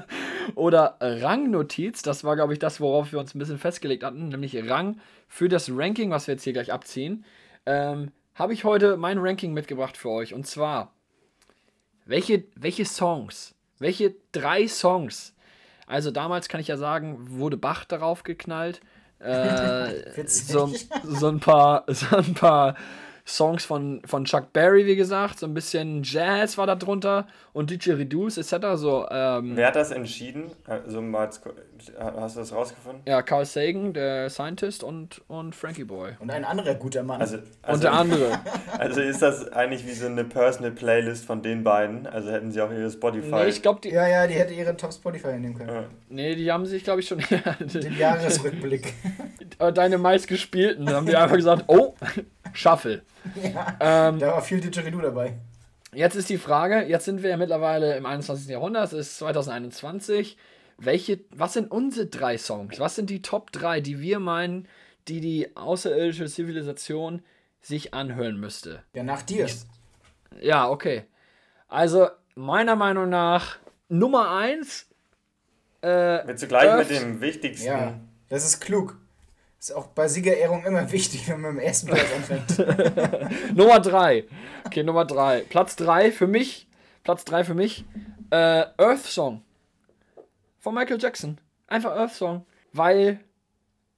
[0.54, 4.56] oder Rangnotiz, das war, glaube ich, das, worauf wir uns ein bisschen festgelegt hatten, nämlich
[4.68, 7.24] Rang für das Ranking, was wir jetzt hier gleich abziehen.
[7.66, 10.32] Ähm, habe ich heute mein Ranking mitgebracht für euch.
[10.32, 10.94] Und zwar,
[12.06, 15.34] welche, welche Songs, welche drei Songs,
[15.86, 18.80] also damals kann ich ja sagen, wurde Bach darauf geknallt.
[19.20, 20.72] Äh, so,
[21.04, 22.74] so, ein paar, so ein paar
[23.28, 27.70] Songs von, von Chuck Berry, wie gesagt, so ein bisschen Jazz war da drunter und
[27.70, 28.68] DJ Reduce etc.
[28.76, 30.50] So, ähm, Wer hat das entschieden?
[30.66, 33.02] Also mal, hast du das rausgefunden?
[33.06, 36.12] Ja, Carl Sagan, der Scientist und, und Frankie Boy.
[36.20, 37.20] Und ein anderer guter Mann.
[37.20, 38.38] Also, also, und der andere.
[38.78, 42.06] Also ist das eigentlich wie so eine Personal Playlist von den beiden?
[42.06, 43.28] Also hätten sie auch ihre Spotify.
[43.28, 43.90] Nee, ich glaube die.
[43.90, 45.68] Ja, ja, die hätte ihre Top Spotify nehmen können.
[45.68, 45.84] Ja.
[46.08, 47.18] Nee, die haben sich, glaube ich, schon.
[47.60, 48.94] den Jahresrückblick.
[49.74, 50.88] Deine meistgespielten.
[50.90, 51.94] haben die einfach gesagt, oh,
[52.52, 53.02] Shuffle.
[53.42, 55.34] Ja, ähm, da war viel Didgeridoo dabei.
[55.92, 58.48] Jetzt ist die Frage, jetzt sind wir ja mittlerweile im 21.
[58.48, 60.36] Jahrhundert, es ist 2021.
[60.76, 62.78] Welche, was sind unsere drei Songs?
[62.78, 64.68] Was sind die Top 3, die wir meinen,
[65.08, 67.22] die die außerirdische Zivilisation
[67.60, 68.82] sich anhören müsste?
[68.92, 69.46] Ja, nach dir.
[69.46, 69.56] Ich,
[70.40, 71.04] ja, okay.
[71.68, 73.58] Also, meiner Meinung nach,
[73.88, 74.86] Nummer 1.
[75.80, 75.88] Äh,
[76.26, 77.66] Willst du gleich Earth, mit dem wichtigsten?
[77.66, 78.96] Ja, das ist klug.
[79.58, 83.56] Ist auch bei Siegerehrung immer wichtig, wenn man im ersten Platz anfängt.
[83.56, 84.24] Nummer 3.
[84.64, 85.46] Okay, Nummer 3.
[85.48, 86.68] Platz 3 für mich.
[87.02, 87.84] Platz 3 für mich.
[88.30, 89.42] Äh, Earth Song.
[90.60, 91.40] Von Michael Jackson.
[91.66, 92.46] Einfach Earth Song.
[92.72, 93.18] Weil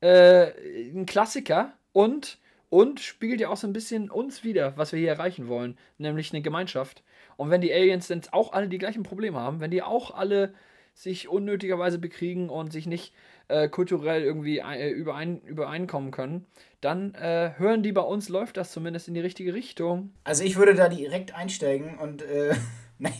[0.00, 0.52] äh,
[0.92, 2.38] ein Klassiker und,
[2.70, 5.76] und spiegelt ja auch so ein bisschen uns wieder, was wir hier erreichen wollen.
[5.98, 7.02] Nämlich eine Gemeinschaft.
[7.36, 10.54] Und wenn die Aliens dann auch alle die gleichen Probleme haben, wenn die auch alle
[10.94, 13.12] sich unnötigerweise bekriegen und sich nicht
[13.50, 16.46] äh, kulturell irgendwie äh, überein, übereinkommen können,
[16.80, 20.14] dann äh, hören die bei uns, läuft das zumindest in die richtige Richtung.
[20.24, 22.54] Also ich würde da direkt einsteigen und äh,
[22.98, 23.14] naja,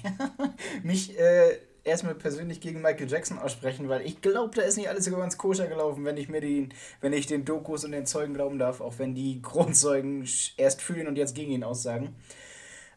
[0.83, 5.05] mich äh, erstmal persönlich gegen Michael Jackson aussprechen, weil ich glaube, da ist nicht alles
[5.05, 8.35] so ganz koscher gelaufen, wenn ich mir den, wenn ich den Dokus und den Zeugen
[8.35, 12.14] glauben darf, auch wenn die Grundzeugen erst fühlen und jetzt gegen ihn aussagen.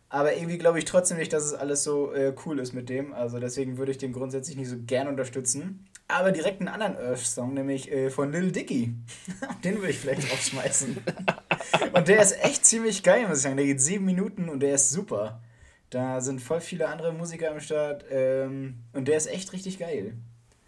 [0.09, 3.13] Aber irgendwie glaube ich trotzdem nicht, dass es alles so äh, cool ist mit dem.
[3.13, 5.87] Also deswegen würde ich den grundsätzlich nicht so gern unterstützen.
[6.07, 8.93] Aber direkt einen anderen Earth-Song, nämlich äh, von Lil Dicky.
[9.63, 10.97] den würde ich vielleicht draufschmeißen.
[11.93, 13.57] und der ist echt ziemlich geil, muss ich sagen.
[13.57, 15.41] Der geht sieben Minuten und der ist super.
[15.89, 18.05] Da sind voll viele andere Musiker am Start.
[18.09, 20.15] Ähm, und der ist echt richtig geil.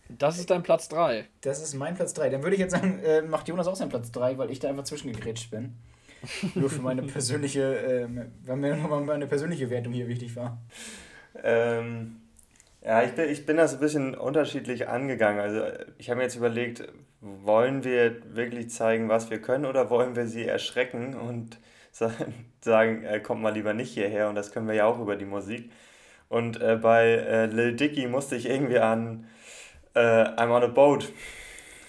[0.07, 1.25] Das ist dein Platz 3.
[1.41, 2.29] Das ist mein Platz 3.
[2.29, 4.69] Dann würde ich jetzt sagen, äh, macht Jonas auch seinen Platz 3, weil ich da
[4.69, 5.75] einfach zwischengegrätscht bin.
[6.53, 8.07] Nur für meine persönliche, äh,
[8.45, 10.61] weil mir nochmal meine persönliche Wertung hier wichtig war.
[11.43, 12.21] Ähm,
[12.85, 15.39] ja, ich bin, ich bin das ein bisschen unterschiedlich angegangen.
[15.39, 15.63] Also
[15.97, 16.87] ich habe mir jetzt überlegt,
[17.19, 21.59] wollen wir wirklich zeigen, was wir können oder wollen wir sie erschrecken und
[22.61, 25.25] sagen, äh, kommt mal lieber nicht hierher und das können wir ja auch über die
[25.25, 25.71] Musik.
[26.29, 29.27] Und äh, bei äh, Lil Dicky musste ich irgendwie an
[29.95, 31.11] äh, I'm on a Boat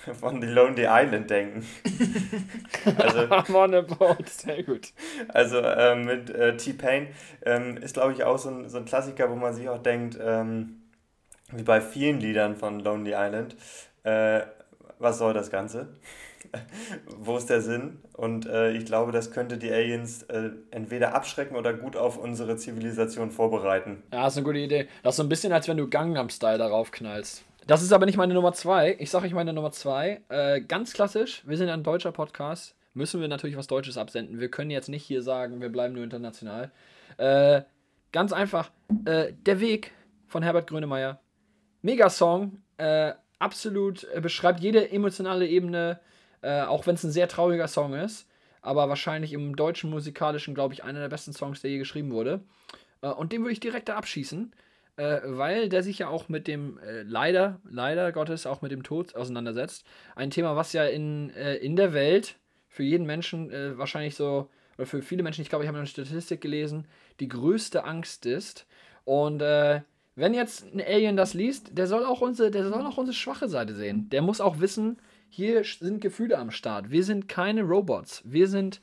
[0.21, 1.67] von The Lonely Island denken.
[2.97, 4.93] also, I'm on a Boat, sehr gut.
[5.29, 7.09] Also äh, mit äh, T-Pain
[7.45, 10.19] ähm, ist, glaube ich, auch so ein, so ein Klassiker, wo man sich auch denkt,
[10.23, 10.83] ähm,
[11.53, 13.57] wie bei vielen Liedern von Lonely Island,
[14.03, 14.43] äh,
[14.99, 15.89] was soll das Ganze?
[17.19, 17.99] Wo ist der Sinn?
[18.15, 22.57] Und äh, ich glaube, das könnte die Aliens äh, entweder abschrecken oder gut auf unsere
[22.57, 24.03] Zivilisation vorbereiten.
[24.13, 24.89] Ja, ist eine gute Idee.
[25.03, 27.45] Das ist so ein bisschen, als wenn du Gangnam-Style darauf knallst.
[27.67, 28.97] Das ist aber nicht meine Nummer zwei.
[29.01, 30.21] Ich sage euch meine Nummer zwei.
[30.29, 32.77] Äh, ganz klassisch, wir sind ein deutscher Podcast.
[32.95, 34.41] Müssen wir natürlich was Deutsches absenden.
[34.41, 36.71] Wir können jetzt nicht hier sagen, wir bleiben nur international.
[37.19, 37.63] Äh,
[38.13, 38.71] ganz einfach,
[39.05, 39.93] äh, Der Weg
[40.29, 41.21] von Herbert Grönemeyer.
[41.87, 42.63] Megasong.
[42.77, 46.01] Äh, absolut äh, beschreibt jede emotionale Ebene,
[46.43, 48.29] äh, auch wenn es ein sehr trauriger Song ist.
[48.61, 52.41] Aber wahrscheinlich im deutschen musikalischen, glaube ich, einer der besten Songs, der je geschrieben wurde.
[53.01, 54.53] und den würde ich direkt da abschießen
[54.97, 58.83] äh, weil der sich ja auch mit dem, äh, leider, leider Gottes, auch mit dem
[58.83, 59.87] Tod auseinandersetzt.
[60.15, 62.37] Ein Thema, was ja in, äh, in der Welt
[62.69, 65.87] für jeden Menschen äh, wahrscheinlich so, oder für viele Menschen, ich glaube, ich habe eine
[65.87, 66.87] Statistik gelesen,
[67.21, 68.67] die größte Angst ist.
[69.05, 69.83] Und äh,
[70.17, 73.49] wenn jetzt ein Alien das liest, der soll auch unsere, der soll auch unsere schwache
[73.49, 74.09] Seite sehen.
[74.11, 74.99] Der muss auch wissen,
[75.29, 76.91] hier sind Gefühle am Start.
[76.91, 78.23] Wir sind keine Robots.
[78.25, 78.81] Wir sind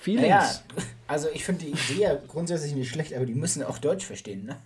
[0.00, 0.28] Feelings.
[0.28, 0.50] Ja,
[1.08, 4.44] also ich finde die Idee ja grundsätzlich nicht schlecht, aber die müssen auch Deutsch verstehen,
[4.44, 4.56] ne?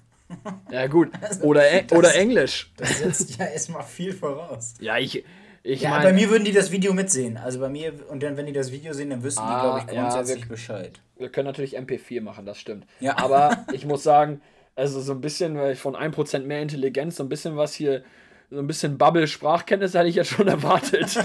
[0.70, 1.11] Ja, gut.
[1.22, 2.70] Also, oder, das, oder Englisch.
[2.76, 4.74] Das setzt ja erstmal viel voraus.
[4.80, 5.24] Ja, ich.
[5.62, 7.38] ich ja, mein, bei mir würden die das Video mitsehen.
[7.38, 9.78] Also bei mir, und dann, wenn die das Video sehen, dann wüssten ah, die, glaube
[9.78, 11.00] ich, grundsätzlich ja, wir, Bescheid.
[11.16, 12.87] Wir können natürlich MP4 machen, das stimmt.
[13.00, 13.16] Ja.
[13.16, 14.42] Aber ich muss sagen,
[14.79, 18.03] also so ein bisschen von 1% mehr Intelligenz, so ein bisschen was hier
[18.51, 21.19] so ein bisschen Bubble-Sprachkenntnis hätte ich jetzt schon erwartet.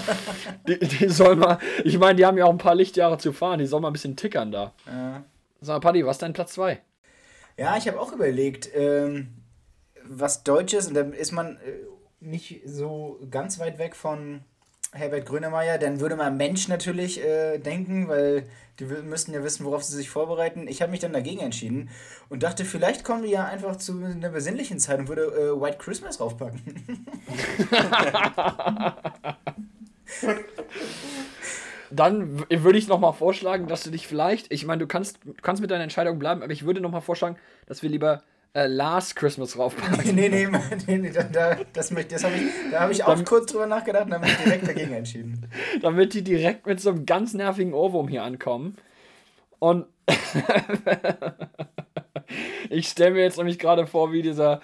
[0.67, 3.59] die, die soll mal, ich meine, die haben ja auch ein paar Lichtjahre zu fahren,
[3.59, 4.73] die soll mal ein bisschen tickern da.
[4.85, 5.23] Ja.
[5.61, 6.81] Sag mal, Paddy, was ist dein Platz 2?
[7.57, 9.29] Ja, ich habe auch überlegt, ähm,
[10.03, 11.85] was Deutsches, und da ist man äh,
[12.19, 14.41] nicht so ganz weit weg von
[14.93, 18.45] Herbert Grönemeyer, dann würde man Mensch natürlich äh, denken, weil
[18.79, 20.67] die müssten ja wissen, worauf sie sich vorbereiten.
[20.67, 21.89] Ich habe mich dann dagegen entschieden
[22.29, 25.77] und dachte, vielleicht kommen wir ja einfach zu einer besinnlichen Zeit und würde äh, White
[25.77, 26.61] Christmas raufpacken.
[31.91, 35.69] dann würde ich nochmal vorschlagen, dass du dich vielleicht, ich meine, du kannst, kannst mit
[35.69, 37.35] deiner Entscheidung bleiben, aber ich würde nochmal vorschlagen,
[37.67, 38.23] dass wir lieber
[38.53, 40.15] äh, Last Christmas raufpacken.
[40.15, 40.47] nee, nee,
[40.87, 43.65] nee, nee da, da, das, das hab ich, da habe ich auch Dann, kurz drüber
[43.65, 45.49] nachgedacht und dann habe ich direkt dagegen entschieden.
[45.81, 48.77] Damit die direkt mit so einem ganz nervigen Ohrwurm hier ankommen.
[49.59, 49.85] Und
[52.69, 54.61] ich stelle mir jetzt nämlich gerade vor, wie dieser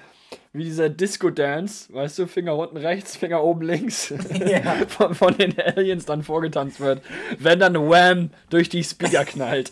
[0.51, 4.77] wie dieser Disco-Dance, weißt du, Finger unten rechts, Finger oben links, ja.
[4.87, 7.03] von, von, den Aliens dann vorgetanzt wird,
[7.37, 9.69] wenn dann Wham durch die Speaker knallt.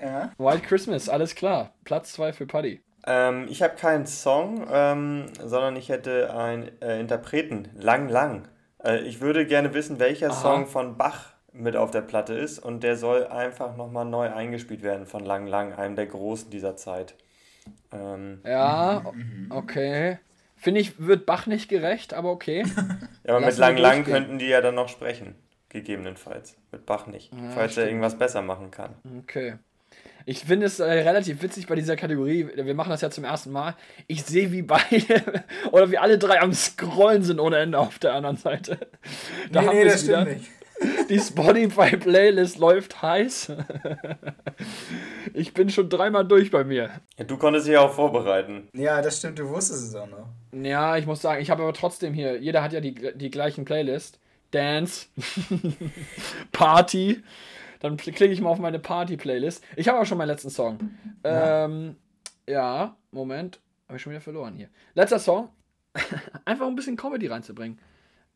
[0.00, 0.32] ja.
[0.38, 1.74] Wild Christmas, alles klar.
[1.84, 2.80] Platz 2 für Paddy.
[3.06, 8.48] Ähm, ich habe keinen Song, ähm, sondern ich hätte einen äh, Interpreten, Lang Lang.
[8.82, 10.40] Äh, ich würde gerne wissen, welcher Aha.
[10.40, 14.82] Song von Bach mit auf der Platte ist und der soll einfach nochmal neu eingespielt
[14.82, 17.14] werden von Lang Lang, einem der Großen dieser Zeit.
[17.92, 19.50] Ähm, ja, mhm.
[19.50, 20.18] okay.
[20.56, 22.64] Finde ich, wird Bach nicht gerecht, aber okay.
[23.24, 25.34] ja, aber Lass mit Lang Lang könnten die ja dann noch sprechen.
[25.68, 26.56] Gegebenenfalls.
[26.70, 27.32] Mit Bach nicht.
[27.32, 27.86] Ja, falls stimmt.
[27.86, 28.94] er irgendwas besser machen kann.
[29.20, 29.54] Okay.
[30.26, 32.48] Ich finde es äh, relativ witzig bei dieser Kategorie.
[32.54, 33.74] Wir machen das ja zum ersten Mal.
[34.06, 38.14] Ich sehe, wie beide oder wie alle drei am Scrollen sind ohne Ende auf der
[38.14, 38.78] anderen Seite.
[39.50, 40.50] Da nee, haben nee, das stimmt nicht.
[41.08, 43.52] Die Spotify-Playlist läuft heiß.
[45.32, 46.90] Ich bin schon dreimal durch bei mir.
[47.16, 48.68] Ja, du konntest dich auch vorbereiten.
[48.74, 50.26] Ja, das stimmt, du wusstest es auch noch.
[50.52, 53.64] Ja, ich muss sagen, ich habe aber trotzdem hier, jeder hat ja die, die gleichen
[53.64, 54.18] Playlist.
[54.50, 55.06] Dance,
[56.52, 57.22] Party.
[57.82, 59.64] Dann klicke ich mal auf meine Party-Playlist.
[59.74, 60.78] Ich habe auch schon meinen letzten Song.
[61.24, 61.96] Ja, ähm,
[62.48, 63.60] ja Moment.
[63.88, 64.68] Habe ich schon wieder verloren hier.
[64.94, 65.48] Letzter Song.
[66.44, 67.78] Einfach um ein bisschen Comedy reinzubringen.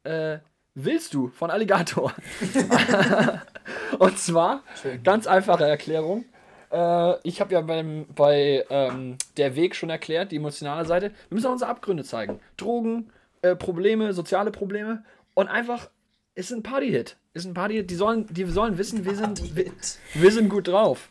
[0.02, 0.38] Äh,
[0.78, 2.12] Willst du von Alligator?
[3.98, 5.02] Und zwar, Schön.
[5.02, 6.26] ganz einfache Erklärung.
[6.70, 11.12] Äh, ich habe ja beim, bei ähm, Der Weg schon erklärt, die emotionale Seite.
[11.28, 12.40] Wir müssen auch unsere Abgründe zeigen.
[12.59, 15.88] Drogen, äh, Probleme, soziale Probleme und einfach,
[16.37, 17.16] ist ein Party-Hit.
[17.33, 17.90] Ist ein Party-Hit.
[17.90, 19.72] Die sollen, die sollen wissen, wir sind, wir,
[20.14, 21.09] wir sind gut drauf.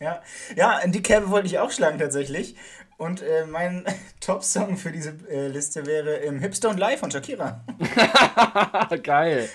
[0.00, 0.22] Ja,
[0.56, 2.56] ja, in die Kerbe wollte ich auch schlagen tatsächlich.
[2.96, 3.84] Und äh, mein
[4.20, 7.64] Top-Song für diese äh, Liste wäre im Hipster und Live von Shakira.
[9.02, 9.48] Geil.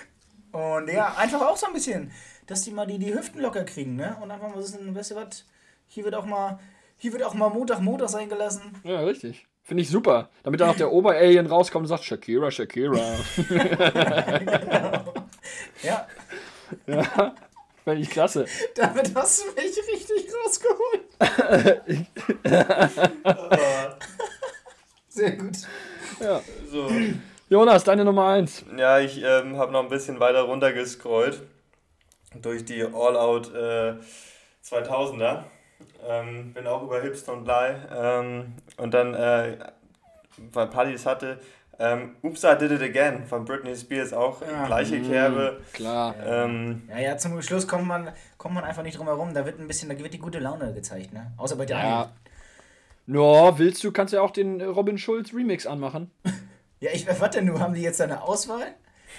[0.52, 2.12] Und ja, einfach auch so ein bisschen,
[2.48, 4.18] dass die mal die, die Hüften locker kriegen, ne?
[4.22, 5.46] Und einfach mal ein, weißt du was,
[5.88, 6.60] hier wird auch mal,
[6.98, 8.76] hier wird auch mal Montag, Montag sein gelassen.
[8.84, 9.48] Ja, richtig.
[9.70, 10.30] Finde ich super.
[10.42, 13.00] Damit dann auch der Oberalien rauskommt und sagt, Shakira, Shakira.
[13.48, 15.14] genau.
[15.84, 16.08] Ja.
[16.88, 17.36] Ja,
[17.84, 18.48] finde ich klasse.
[18.76, 21.02] Damit hast du mich richtig rausgeholt.
[25.10, 25.58] Sehr gut.
[26.20, 26.42] Ja.
[26.72, 26.90] So.
[27.50, 28.66] Jonas, deine Nummer 1.
[28.76, 31.44] Ja, ich ähm, habe noch ein bisschen weiter runter gescrollt
[32.42, 33.94] durch die All-Out äh,
[34.66, 35.44] 2000er.
[36.08, 37.76] Ähm, bin auch über Hipster und Lie.
[37.96, 39.58] Ähm, und dann, äh,
[40.54, 41.40] weil Partys hatte,
[41.78, 44.66] ähm, Oops, I Did It Again von Britney Spears, auch Ja.
[44.66, 45.62] gleiche Kerbe.
[45.74, 46.16] Klar.
[46.26, 49.34] Ähm, Ja, ja, zum Schluss kommt man, kommt man einfach nicht drum herum.
[49.34, 51.32] Da wird ein bisschen, da wird die gute Laune gezeigt, ne?
[51.38, 51.90] Außer bei Daniel.
[51.90, 52.12] Ja.
[53.06, 56.12] No, willst du, kannst ja auch den Robin Schulz Remix anmachen.
[56.82, 57.60] Ja, ich, was denn nur?
[57.60, 58.68] Haben die jetzt eine Auswahl?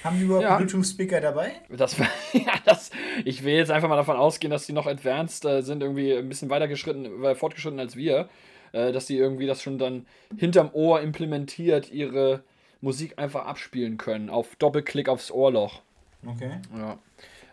[0.04, 0.56] Haben die überhaupt Ja.
[0.56, 1.52] Bluetooth-Speaker dabei?
[1.68, 1.96] Das,
[2.32, 2.90] ja, das,
[3.24, 6.28] ich will jetzt einfach mal davon ausgehen, dass die noch advanced äh, sind, irgendwie ein
[6.28, 8.28] bisschen weiter geschritten, äh, fortgeschritten als wir.
[8.72, 10.06] Äh, dass die irgendwie das schon dann
[10.38, 12.44] hinterm Ohr implementiert, ihre
[12.80, 14.30] Musik einfach abspielen können.
[14.30, 15.82] Auf Doppelklick aufs Ohrloch.
[16.24, 16.52] Okay.
[16.76, 16.98] Ja.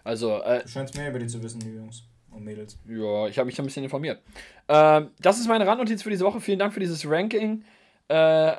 [0.03, 2.77] Also, äh, Du scheinst mehr über die zu wissen, die Jungs und Mädels.
[2.87, 4.21] ja, ich habe mich ein bisschen informiert.
[4.67, 6.39] Ähm, das ist meine Randnotiz für diese Woche.
[6.39, 7.63] Vielen Dank für dieses Ranking.
[8.09, 8.53] Äh,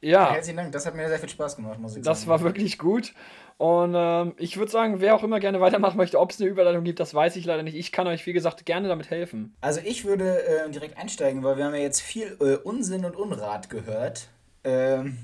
[0.00, 0.32] ja.
[0.32, 2.30] Herzlichen Dank, das hat mir sehr viel Spaß gemacht, muss ich Das sagen.
[2.30, 3.12] war wirklich gut.
[3.58, 6.82] Und ähm, ich würde sagen, wer auch immer gerne weitermachen möchte, ob es eine Überleitung
[6.82, 7.74] gibt, das weiß ich leider nicht.
[7.76, 9.54] Ich kann euch, wie gesagt, gerne damit helfen.
[9.60, 13.16] Also ich würde äh, direkt einsteigen, weil wir haben ja jetzt viel äh, Unsinn und
[13.16, 14.28] Unrat gehört.
[14.64, 15.18] Ähm,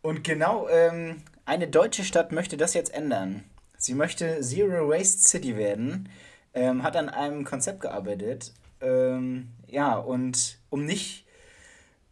[0.00, 3.44] und genau, ähm, eine deutsche Stadt möchte das jetzt ändern.
[3.76, 6.08] Sie möchte Zero Waste City werden,
[6.54, 8.54] ähm, hat an einem Konzept gearbeitet.
[8.80, 11.23] Ähm, ja, und um nicht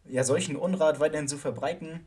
[0.09, 2.01] ja, solchen Unrat weiterhin zu verbreiten,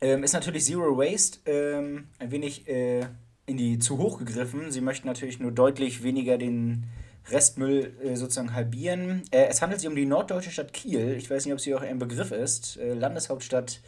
[0.00, 3.06] ähm, ist natürlich Zero Waste ähm, ein wenig äh,
[3.46, 4.70] in die zu hoch gegriffen.
[4.70, 6.86] Sie möchten natürlich nur deutlich weniger den
[7.30, 9.22] Restmüll äh, sozusagen halbieren.
[9.30, 11.14] Äh, es handelt sich um die norddeutsche Stadt Kiel.
[11.16, 12.76] Ich weiß nicht, ob sie auch ein Begriff ist.
[12.78, 13.80] Äh, Landeshauptstadt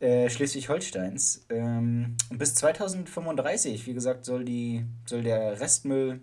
[0.00, 1.46] äh, Schleswig-Holsteins.
[1.48, 6.20] Ähm, bis 2035, wie gesagt, soll, die, soll der Restmüll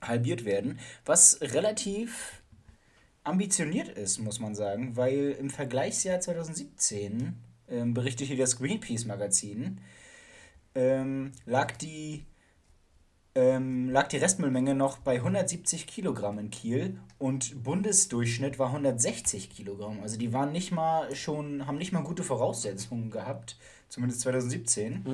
[0.00, 2.42] halbiert werden, was relativ
[3.24, 7.34] ambitioniert ist, muss man sagen, weil im Vergleichsjahr 2017
[7.68, 9.80] ähm, berichtet hier das Greenpeace-Magazin,
[10.74, 12.24] ähm, lag die
[13.36, 20.00] ähm, lag die Restmüllmenge noch bei 170 Kilogramm in Kiel und Bundesdurchschnitt war 160 Kilogramm.
[20.02, 23.56] Also die waren nicht mal schon, haben nicht mal gute Voraussetzungen gehabt,
[23.88, 25.04] zumindest 2017.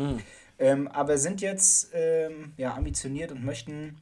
[0.59, 3.97] Ähm, aber sind jetzt ähm, ja, ambitioniert und möchten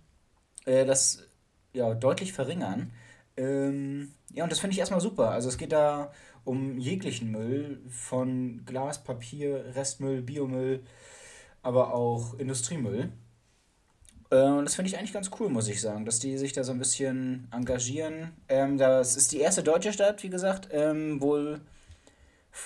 [0.65, 1.29] äh, das
[1.73, 2.91] ja, deutlich verringern.
[3.39, 5.31] Ähm, ja, und das finde ich erstmal super.
[5.31, 6.13] Also es geht da
[6.45, 10.83] um jeglichen Müll, von Glas, Papier, Restmüll, Biomüll,
[11.63, 13.13] aber auch Industriemüll.
[14.31, 16.65] Äh, Und das finde ich eigentlich ganz cool, muss ich sagen, dass die sich da
[16.65, 18.33] so ein bisschen engagieren.
[18.49, 20.69] Ähm, das ist die erste deutsche Stadt, wie gesagt.
[20.73, 21.61] Ähm, wohl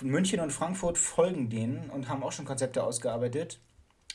[0.00, 3.60] München und Frankfurt folgen denen und haben auch schon Konzepte ausgearbeitet.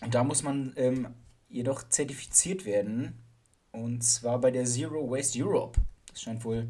[0.01, 1.13] Und da muss man ähm,
[1.49, 3.23] jedoch zertifiziert werden.
[3.71, 5.79] Und zwar bei der Zero Waste Europe.
[6.17, 6.67] Das scheint wohl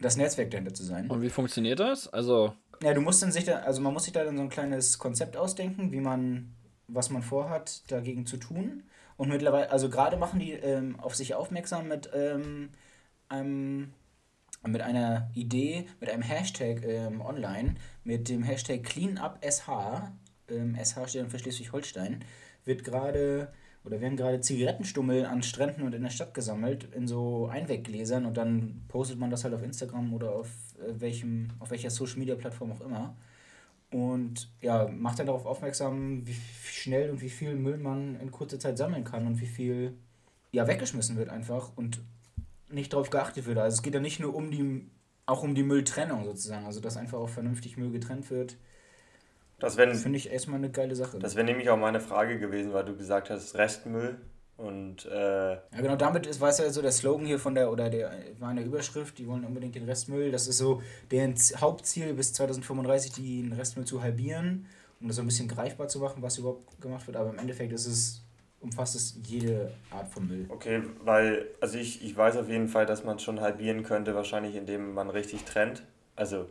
[0.00, 1.10] das Netzwerk dahinter zu sein.
[1.10, 2.08] Und wie funktioniert das?
[2.08, 4.48] Also, Ja, du musst dann sich da, also man muss sich da dann so ein
[4.48, 6.54] kleines Konzept ausdenken, wie man,
[6.88, 8.84] was man vorhat, dagegen zu tun.
[9.18, 12.70] Und mittlerweile, also gerade machen die ähm, auf sich aufmerksam mit ähm,
[13.28, 13.92] einem,
[14.66, 19.68] mit einer Idee, mit einem Hashtag ähm, online, mit dem Hashtag CleanUpSH,
[20.48, 22.24] ähm, SH steht dann für Schleswig-Holstein,
[22.64, 23.52] wird gerade
[23.84, 28.36] oder werden gerade Zigarettenstummel an Stränden und in der Stadt gesammelt in so Einweggläsern und
[28.36, 32.34] dann postet man das halt auf Instagram oder auf äh, welchem, auf welcher Social Media
[32.36, 33.16] Plattform auch immer.
[33.90, 38.58] Und ja, macht dann darauf aufmerksam, wie schnell und wie viel Müll man in kurzer
[38.58, 39.94] Zeit sammeln kann und wie viel
[40.52, 42.00] ja weggeschmissen wird einfach und
[42.70, 43.58] nicht darauf geachtet wird.
[43.58, 44.86] Also es geht ja nicht nur um die,
[45.26, 48.56] auch um die Mülltrennung sozusagen, also dass einfach auch vernünftig Müll getrennt wird.
[49.62, 51.18] Das wäre Finde ich erstmal eine geile Sache.
[51.18, 54.18] das wär nämlich auch meine Frage gewesen, weil du gesagt hast, Restmüll.
[54.56, 57.90] Und äh, Ja, genau, damit ist, weiß ja so der Slogan hier von der, oder
[57.90, 60.30] der war in der Überschrift, die wollen unbedingt den Restmüll.
[60.30, 64.66] Das ist so deren Hauptziel bis 2035, den Restmüll zu halbieren,
[65.00, 67.16] um das so ein bisschen greifbar zu machen, was überhaupt gemacht wird.
[67.16, 68.22] Aber im Endeffekt ist es
[68.62, 70.46] umfasst es jede Art von Müll.
[70.48, 74.14] Okay, weil, also ich, ich weiß auf jeden Fall, dass man es schon halbieren könnte,
[74.14, 75.82] wahrscheinlich indem man richtig trennt.
[76.14, 76.46] Also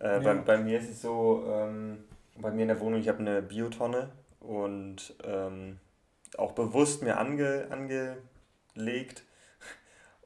[0.00, 0.18] äh, ja.
[0.20, 2.04] bei, bei mir ist es so, ähm,
[2.36, 4.10] bei mir in der Wohnung, ich habe eine Biotonne
[4.40, 5.78] und ähm,
[6.36, 9.24] auch bewusst mir ange, angelegt.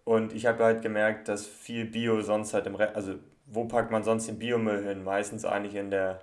[0.04, 3.14] Und ich habe halt gemerkt, dass viel Bio sonst halt im Re also
[3.50, 5.04] wo packt man sonst den Biomüll hin?
[5.04, 6.20] Meistens eigentlich in der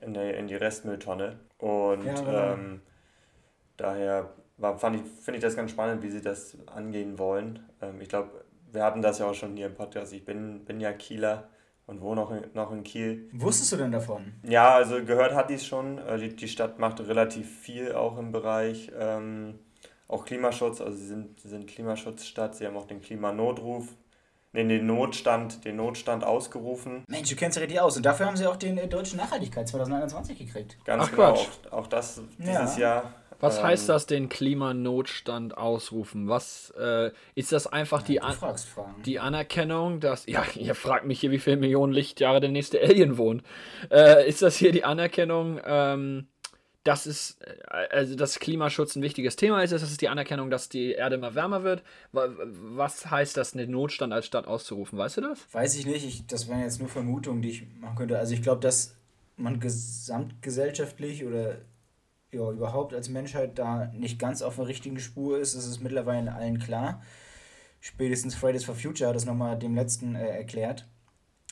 [0.00, 1.38] in, der, in die Restmülltonne.
[1.58, 2.82] Und ja, ähm,
[3.76, 7.66] daher war, fand ich, finde ich das ganz spannend, wie sie das angehen wollen.
[7.80, 10.12] Ähm, ich glaube, wir hatten das ja auch schon hier im Podcast.
[10.12, 11.48] Ich bin, bin ja Kieler
[11.86, 13.28] und wohne noch in, noch in Kiel.
[13.32, 14.34] Wusstest du denn davon?
[14.42, 15.98] Ja, also gehört hat die es schon.
[15.98, 19.58] Äh, die, die Stadt macht relativ viel auch im Bereich ähm,
[20.08, 20.80] auch Klimaschutz.
[20.80, 22.54] Also sie sind, sie sind Klimaschutzstadt.
[22.54, 23.88] Sie haben auch den Klimanotruf
[24.64, 27.04] nee, den Notstand, den Notstand ausgerufen.
[27.08, 27.96] Mensch, du kennst ja richtig aus.
[27.96, 30.76] Und dafür haben sie auch den äh, Deutschen Nachhaltigkeit 2021 gekriegt.
[30.84, 31.32] Ganz Ach, genau.
[31.32, 31.48] Quatsch.
[31.70, 32.82] Auch, auch das dieses ja.
[32.82, 33.14] Jahr.
[33.40, 36.28] Was ähm, heißt das, den Klimanotstand ausrufen?
[36.28, 38.36] Was äh, ist das einfach ja, die, An
[39.04, 40.26] die Anerkennung, dass.
[40.26, 43.42] Ja, ihr fragt mich hier, wie viele Millionen Lichtjahre der nächste Alien wohnt.
[43.90, 46.28] Äh, ist das hier die Anerkennung, ähm,
[46.86, 50.68] dass es, äh, also dass Klimaschutz ein wichtiges Thema ist, das ist die Anerkennung, dass
[50.68, 51.82] die Erde immer wärmer wird.
[52.12, 54.98] Was heißt das, einen Notstand als Stadt auszurufen?
[54.98, 55.52] Weißt du das?
[55.52, 56.06] Weiß ich nicht.
[56.06, 58.18] Ich, das wären jetzt nur Vermutungen, die ich machen könnte.
[58.18, 58.94] Also ich glaube, dass
[59.36, 61.56] man gesamtgesellschaftlich oder
[62.32, 65.56] ja, überhaupt als Menschheit da nicht ganz auf der richtigen Spur ist.
[65.56, 67.02] Das ist mittlerweile allen klar.
[67.80, 70.86] Spätestens Fridays for Future hat das nochmal dem letzten äh, erklärt,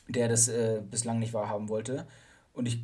[0.07, 2.07] der das äh, bislang nicht wahrhaben wollte.
[2.53, 2.83] Und ich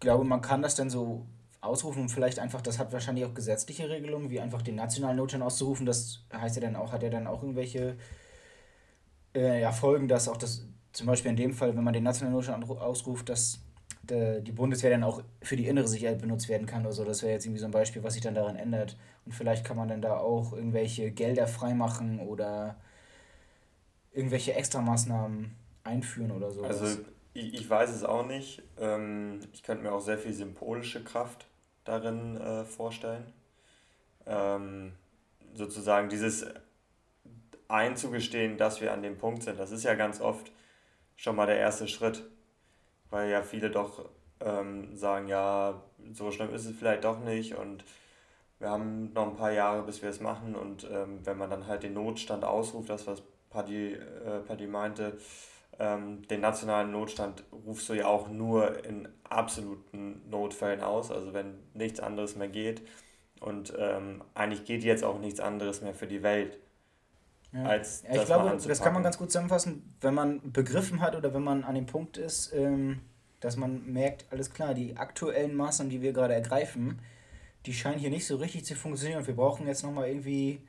[0.00, 1.26] glaube, man kann das dann so
[1.60, 5.42] ausrufen und vielleicht einfach, das hat wahrscheinlich auch gesetzliche Regelungen, wie einfach den nationalen Notstand
[5.42, 5.86] auszurufen.
[5.86, 7.96] Das heißt ja dann auch, hat er dann auch irgendwelche
[9.34, 12.34] äh, ja, Folgen, dass auch das, zum Beispiel in dem Fall, wenn man den nationalen
[12.34, 13.63] Notstand ausruft, dass
[14.10, 17.04] die Bundeswehr dann auch für die innere Sicherheit benutzt werden kann oder so.
[17.04, 18.96] Das wäre jetzt irgendwie so ein Beispiel, was sich dann daran ändert.
[19.24, 22.76] Und vielleicht kann man dann da auch irgendwelche Gelder freimachen oder
[24.12, 26.62] irgendwelche Extramaßnahmen einführen oder so.
[26.62, 26.86] Also
[27.34, 28.62] ich, ich weiß es auch nicht.
[28.78, 31.46] Ähm, ich könnte mir auch sehr viel symbolische Kraft
[31.84, 33.24] darin äh, vorstellen.
[34.26, 34.92] Ähm,
[35.54, 36.46] sozusagen dieses
[37.68, 40.52] einzugestehen, dass wir an dem Punkt sind, das ist ja ganz oft
[41.16, 42.24] schon mal der erste Schritt,
[43.14, 44.04] weil ja viele doch
[44.40, 45.80] ähm, sagen, ja,
[46.12, 47.84] so schlimm ist es vielleicht doch nicht und
[48.58, 51.68] wir haben noch ein paar Jahre, bis wir es machen und ähm, wenn man dann
[51.68, 55.16] halt den Notstand ausruft, das was Paddy, äh, Paddy meinte,
[55.78, 61.54] ähm, den nationalen Notstand rufst du ja auch nur in absoluten Notfällen aus, also wenn
[61.72, 62.82] nichts anderes mehr geht.
[63.40, 66.58] Und ähm, eigentlich geht jetzt auch nichts anderes mehr für die Welt.
[67.54, 67.62] Ja.
[67.64, 71.32] Als ja, ich glaube, das kann man ganz gut zusammenfassen, wenn man begriffen hat oder
[71.32, 73.00] wenn man an dem Punkt ist, ähm,
[73.38, 76.98] dass man merkt, alles klar, die aktuellen Maßnahmen, die wir gerade ergreifen,
[77.66, 80.62] die scheinen hier nicht so richtig zu funktionieren und wir brauchen jetzt nochmal irgendwie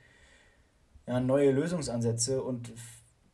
[1.07, 2.71] ja, neue Lösungsansätze und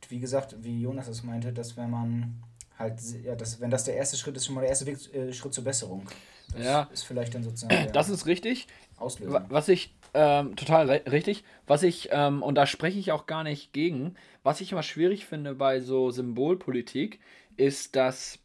[0.08, 2.44] wie gesagt, wie Jonas es meinte, dass wenn man
[2.78, 5.34] halt, ja, dass, wenn das der erste Schritt ist, schon mal der erste Weg, äh,
[5.34, 6.08] Schritt zur Besserung.
[6.54, 6.90] Das ja.
[6.92, 7.88] ist vielleicht dann sozusagen.
[7.94, 8.68] Das ist richtig.
[8.98, 9.46] Auslösen.
[9.50, 13.74] Was ich, ähm, total richtig, was ich, ähm, und da spreche ich auch gar nicht
[13.74, 17.20] gegen, was ich immer schwierig finde bei so Symbolpolitik,
[17.58, 18.40] ist, dass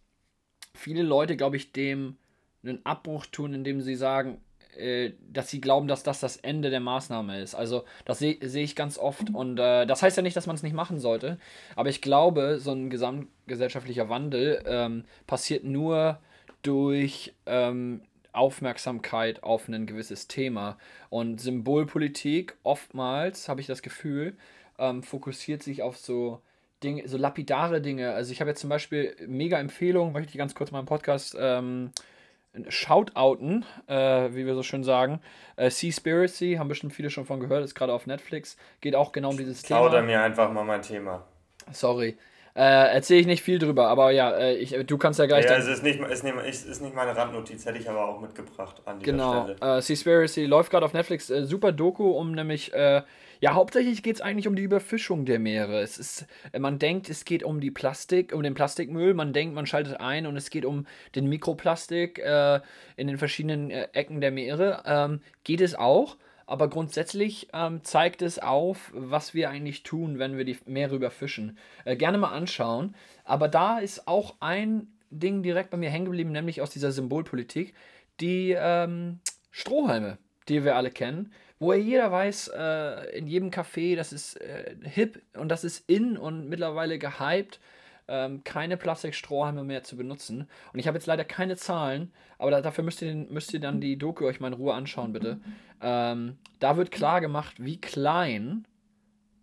[0.75, 2.17] viele Leute, glaube ich, dem
[2.63, 4.41] einen Abbruch tun, indem sie sagen,
[4.77, 7.55] äh, dass sie glauben, dass das das Ende der Maßnahme ist.
[7.55, 9.31] Also das sehe seh ich ganz oft.
[9.33, 11.39] Und äh, das heißt ja nicht, dass man es nicht machen sollte,
[11.75, 16.21] aber ich glaube, so ein gesamtgesellschaftlicher Wandel ähm, passiert nur
[16.63, 18.03] durch ähm,
[18.37, 20.79] Aufmerksamkeit auf ein gewisses Thema
[21.11, 24.37] und Symbolpolitik oftmals, habe ich das Gefühl,
[24.79, 26.41] ähm, fokussiert sich auf so
[26.83, 28.13] Dinge, so lapidare Dinge.
[28.13, 31.37] Also ich habe jetzt zum Beispiel mega Empfehlung, möchte ich ganz kurz mal im Podcast
[31.39, 31.91] ähm,
[32.69, 33.95] Shoutouten, äh,
[34.33, 35.21] wie wir so schön sagen.
[35.57, 38.57] Äh, Seaspiracy, haben bestimmt viele schon von gehört, ist gerade auf Netflix.
[38.81, 39.91] Geht auch genau um dieses Thema.
[39.91, 41.25] Schau mir einfach mal mein Thema.
[41.73, 42.17] Sorry.
[42.57, 45.45] Äh, Erzähle ich nicht viel drüber, aber ja, äh, ich, du kannst ja gleich.
[45.45, 48.81] Ja, es ist nicht, ist, nicht, ist nicht meine Randnotiz, hätte ich aber auch mitgebracht
[48.87, 49.43] an dieser genau.
[49.43, 49.57] Stelle.
[49.61, 49.77] Genau.
[49.77, 51.29] Äh, Seaspiracy läuft gerade auf Netflix.
[51.29, 53.03] Äh, super Doku, um nämlich äh,
[53.41, 55.81] ja, hauptsächlich geht es eigentlich um die Überfischung der Meere.
[55.81, 59.15] Es ist, äh, man denkt, es geht um die Plastik, um den Plastikmüll.
[59.15, 62.61] Man denkt, man schaltet ein und es geht um den Mikroplastik äh,
[62.97, 64.83] in den verschiedenen äh, Ecken der Meere.
[64.87, 66.17] Ähm, geht es auch,
[66.47, 71.59] aber grundsätzlich ähm, zeigt es auf, was wir eigentlich tun, wenn wir die Meere überfischen.
[71.85, 72.95] Äh, gerne mal anschauen.
[73.25, 77.75] Aber da ist auch ein Ding direkt bei mir hängen geblieben, nämlich aus dieser Symbolpolitik,
[78.21, 79.21] die ähm,
[79.51, 80.19] Strohhalme,
[80.49, 85.23] die wir alle kennen wo jeder weiß, äh, in jedem Café, das ist äh, hip
[85.35, 87.61] und das ist in und mittlerweile gehypt.
[88.09, 90.49] Ähm, keine Plastikstrohhalme mehr zu benutzen.
[90.73, 93.81] Und ich habe jetzt leider keine Zahlen, aber da, dafür müsst ihr, müsst ihr dann
[93.81, 95.41] die Doku euch mal in Ruhe anschauen, bitte.
[95.81, 98.67] Ähm, da wird klar gemacht, wie klein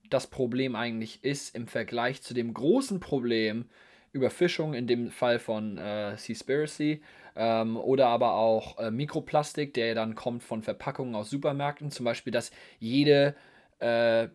[0.10, 3.66] das Problem eigentlich ist im Vergleich zu dem großen Problem
[4.12, 7.02] Überfischung, in dem Fall von äh, Seaspiracy,
[7.36, 11.90] ähm, oder aber auch äh, Mikroplastik, der dann kommt von Verpackungen aus Supermärkten.
[11.90, 13.36] Zum Beispiel, dass jede,
[13.80, 14.28] äh,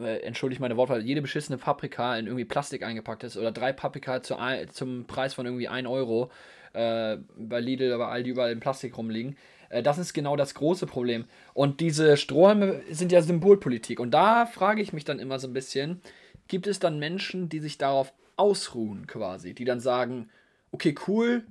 [0.00, 4.22] äh entschuldige meine Wortwahl, jede beschissene Paprika in irgendwie Plastik eingepackt ist oder drei Paprika
[4.22, 6.30] zu ein, zum Preis von irgendwie 1 Euro
[6.72, 9.36] äh, bei Lidl, aber all die überall in Plastik rumliegen.
[9.68, 11.24] Äh, das ist genau das große Problem.
[11.54, 13.98] Und diese Strohhalme sind ja Symbolpolitik.
[14.00, 16.00] Und da frage ich mich dann immer so ein bisschen,
[16.48, 20.30] gibt es dann Menschen, die sich darauf ausruhen quasi, die dann sagen,
[20.70, 21.44] okay, cool,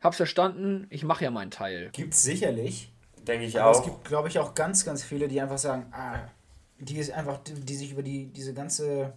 [0.00, 1.90] hab's verstanden, ich mache ja meinen Teil.
[1.92, 2.92] Gibt's sicherlich.
[3.26, 3.80] Denke ich Aber auch.
[3.80, 6.20] Es gibt, glaube ich, auch ganz, ganz viele, die einfach sagen, ah,
[6.82, 9.12] die ist einfach, die, die sich über die, diese ganze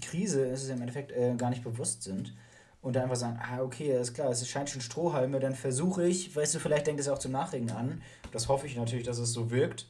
[0.00, 2.34] Krise, ist es im Endeffekt, äh, gar nicht bewusst sind.
[2.80, 6.34] Und dann einfach sagen, ah, okay, ist klar, es scheint schon Strohhalme, dann versuche ich,
[6.34, 8.02] weißt du, vielleicht denkt es auch zum Nachregen an.
[8.32, 9.86] Das hoffe ich natürlich, dass es so wirkt.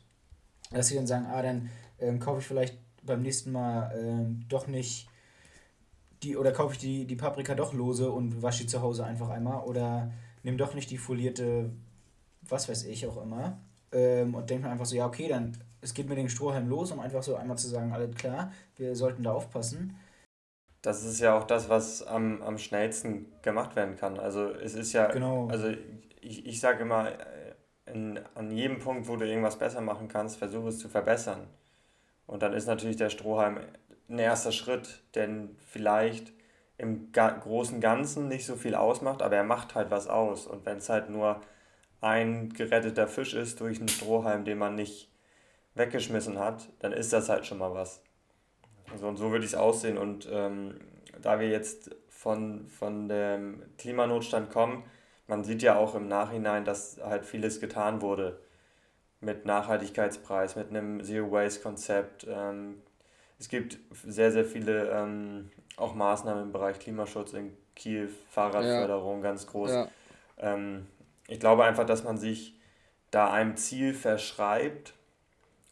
[0.70, 4.66] Dass sie dann sagen, ah, dann ähm, kaufe ich vielleicht beim nächsten Mal ähm, doch
[4.66, 5.08] nicht
[6.22, 9.28] die, oder kaufe ich die, die Paprika doch lose und wasche die zu Hause einfach
[9.28, 10.10] einmal oder
[10.42, 11.70] nehme doch nicht die folierte,
[12.42, 13.58] was weiß ich auch immer.
[13.92, 16.90] Ähm, und denke mir einfach so, ja, okay, dann es geht mit dem Strohhalm los,
[16.92, 19.96] um einfach so einmal zu sagen, alles klar, wir sollten da aufpassen.
[20.80, 24.18] Das ist ja auch das, was am, am schnellsten gemacht werden kann.
[24.18, 25.48] Also es ist ja, genau.
[25.48, 25.68] also
[26.20, 27.54] ich, ich sage immer, äh,
[27.86, 31.46] in, an jedem Punkt, wo du irgendwas besser machen kannst, versuche es zu verbessern.
[32.26, 33.58] Und dann ist natürlich der Strohhalm
[34.08, 36.32] ein erster Schritt, denn vielleicht
[36.78, 40.46] im großen Ganzen nicht so viel ausmacht, aber er macht halt was aus.
[40.46, 41.42] Und wenn es halt nur
[42.00, 45.13] ein geretteter Fisch ist durch einen Strohhalm, den man nicht
[45.74, 48.02] weggeschmissen hat, dann ist das halt schon mal was.
[48.92, 49.98] Also und so würde ich es aussehen.
[49.98, 50.80] Und ähm,
[51.20, 54.84] da wir jetzt von, von dem Klimanotstand kommen,
[55.26, 58.38] man sieht ja auch im Nachhinein, dass halt vieles getan wurde
[59.20, 62.82] mit Nachhaltigkeitspreis, mit einem Zero-Waste-Konzept, ähm,
[63.38, 69.22] es gibt sehr, sehr viele ähm, auch Maßnahmen im Bereich Klimaschutz in Kiel, Fahrradförderung, ja.
[69.22, 69.70] ganz groß.
[69.70, 69.88] Ja.
[70.38, 70.86] Ähm,
[71.26, 72.58] ich glaube einfach, dass man sich
[73.10, 74.94] da einem Ziel verschreibt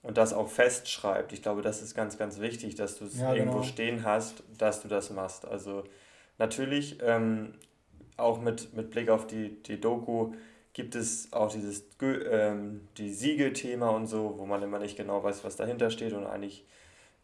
[0.03, 1.33] und das auch festschreibt.
[1.33, 3.69] Ich glaube, das ist ganz, ganz wichtig, dass du es ja, irgendwo genau.
[3.69, 5.47] stehen hast, dass du das machst.
[5.47, 5.85] Also
[6.39, 7.55] natürlich, ähm,
[8.17, 10.33] auch mit, mit Blick auf die, die Doku,
[10.73, 15.45] gibt es auch dieses ähm, die Siegel-Thema und so, wo man immer nicht genau weiß,
[15.45, 16.65] was dahinter steht und eigentlich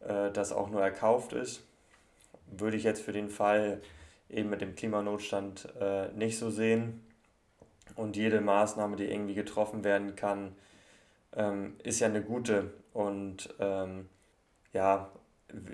[0.00, 1.62] äh, das auch nur erkauft ist.
[2.46, 3.80] Würde ich jetzt für den Fall
[4.28, 7.04] eben mit dem Klimanotstand äh, nicht so sehen.
[7.96, 10.54] Und jede Maßnahme, die irgendwie getroffen werden kann,
[11.34, 12.72] ähm, ist ja eine gute.
[12.92, 14.08] Und ähm,
[14.72, 15.10] ja,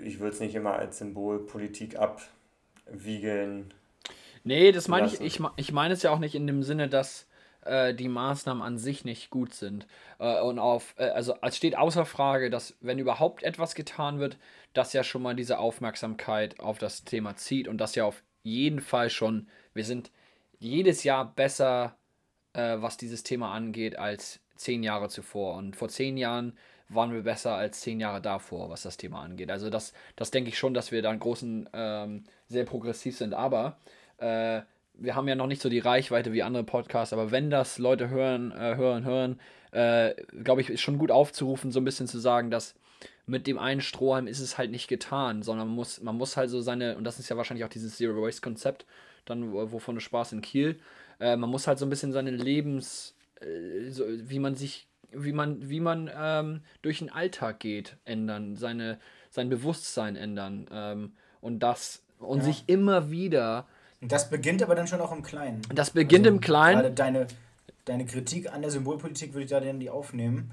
[0.03, 3.73] ich würde es nicht immer als Symbolpolitik abwiegeln.
[4.43, 7.27] Nee, das meine ich, ich, ich meine es ja auch nicht in dem Sinne, dass
[7.65, 9.87] äh, die Maßnahmen an sich nicht gut sind.
[10.19, 14.37] Äh, und auf, äh, also es steht außer Frage, dass wenn überhaupt etwas getan wird,
[14.73, 18.81] dass ja schon mal diese Aufmerksamkeit auf das Thema zieht und das ja auf jeden
[18.81, 20.11] Fall schon, wir sind
[20.59, 21.97] jedes Jahr besser,
[22.53, 25.55] äh, was dieses Thema angeht, als zehn Jahre zuvor.
[25.55, 26.57] Und vor zehn Jahren
[26.89, 29.49] waren wir besser als zehn Jahre davor, was das Thema angeht.
[29.49, 33.33] Also das, das denke ich schon, dass wir da einen großen, ähm, sehr progressiv sind.
[33.33, 33.77] Aber
[34.17, 34.61] äh,
[34.93, 38.09] wir haben ja noch nicht so die Reichweite wie andere Podcasts, aber wenn das Leute
[38.09, 39.39] hören, äh, hören, hören,
[39.71, 42.75] äh, glaube ich, ist schon gut aufzurufen, so ein bisschen zu sagen, dass
[43.25, 46.49] mit dem einen Strohhalm ist es halt nicht getan, sondern man muss, man muss halt
[46.49, 48.85] so seine, und das ist ja wahrscheinlich auch dieses Zero Waste Konzept,
[49.25, 50.79] dann wovon du Spaß in Kiel,
[51.19, 55.33] äh, man muss halt so ein bisschen seine Lebens, äh, so, wie man sich, wie
[55.33, 61.59] man, wie man ähm, durch den Alltag geht, ändern, seine, sein Bewusstsein ändern ähm, und
[61.59, 62.45] das und ja.
[62.45, 63.67] sich immer wieder
[64.01, 65.61] das beginnt aber dann schon auch im Kleinen.
[65.73, 66.81] Das beginnt also, im Kleinen.
[66.81, 67.27] Gerade deine,
[67.85, 70.51] deine Kritik an der Symbolpolitik würde ich da dann die aufnehmen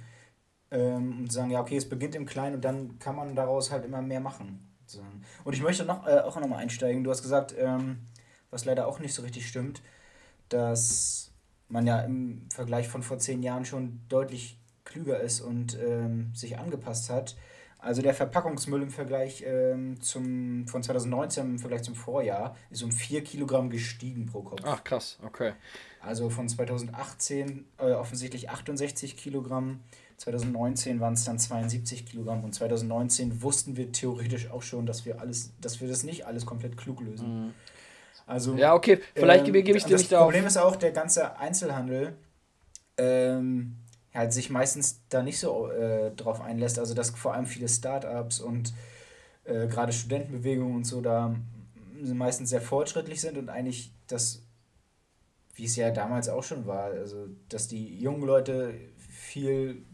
[0.71, 3.85] ähm, und sagen, ja, okay, es beginnt im Kleinen und dann kann man daraus halt
[3.85, 4.69] immer mehr machen.
[5.45, 7.03] Und ich möchte noch, äh, auch nochmal einsteigen.
[7.03, 8.01] Du hast gesagt, ähm,
[8.51, 9.81] was leider auch nicht so richtig stimmt,
[10.51, 11.32] dass
[11.73, 16.59] man ja im Vergleich von vor zehn Jahren schon deutlich klüger ist und ähm, sich
[16.59, 17.37] angepasst hat.
[17.79, 22.93] Also der Verpackungsmüll im Vergleich ähm, zum, von 2019 im Vergleich zum Vorjahr ist um
[22.93, 24.61] 4 Kilogramm gestiegen pro Kopf.
[24.65, 25.55] Ach krass, okay.
[26.01, 29.81] Also von 2018 äh, offensichtlich 68 Kilogramm,
[30.19, 35.21] 2019 waren es dann 72 Kilogramm und 2019 wussten wir theoretisch auch schon, dass wir
[35.21, 37.47] alles, dass wir das nicht alles komplett klug lösen.
[37.47, 37.55] Mhm.
[38.27, 41.39] Also, ja, okay, vielleicht ähm, gebe ich dir nicht Das Problem ist auch, der ganze
[41.39, 42.17] Einzelhandel
[42.97, 43.77] ähm,
[44.15, 46.79] halt sich meistens da nicht so äh, drauf einlässt.
[46.79, 48.73] Also dass vor allem viele Startups und
[49.45, 51.35] äh, gerade Studentenbewegungen und so da
[52.03, 54.43] meistens sehr fortschrittlich sind und eigentlich das,
[55.55, 59.85] wie es ja damals auch schon war, also dass die jungen Leute viel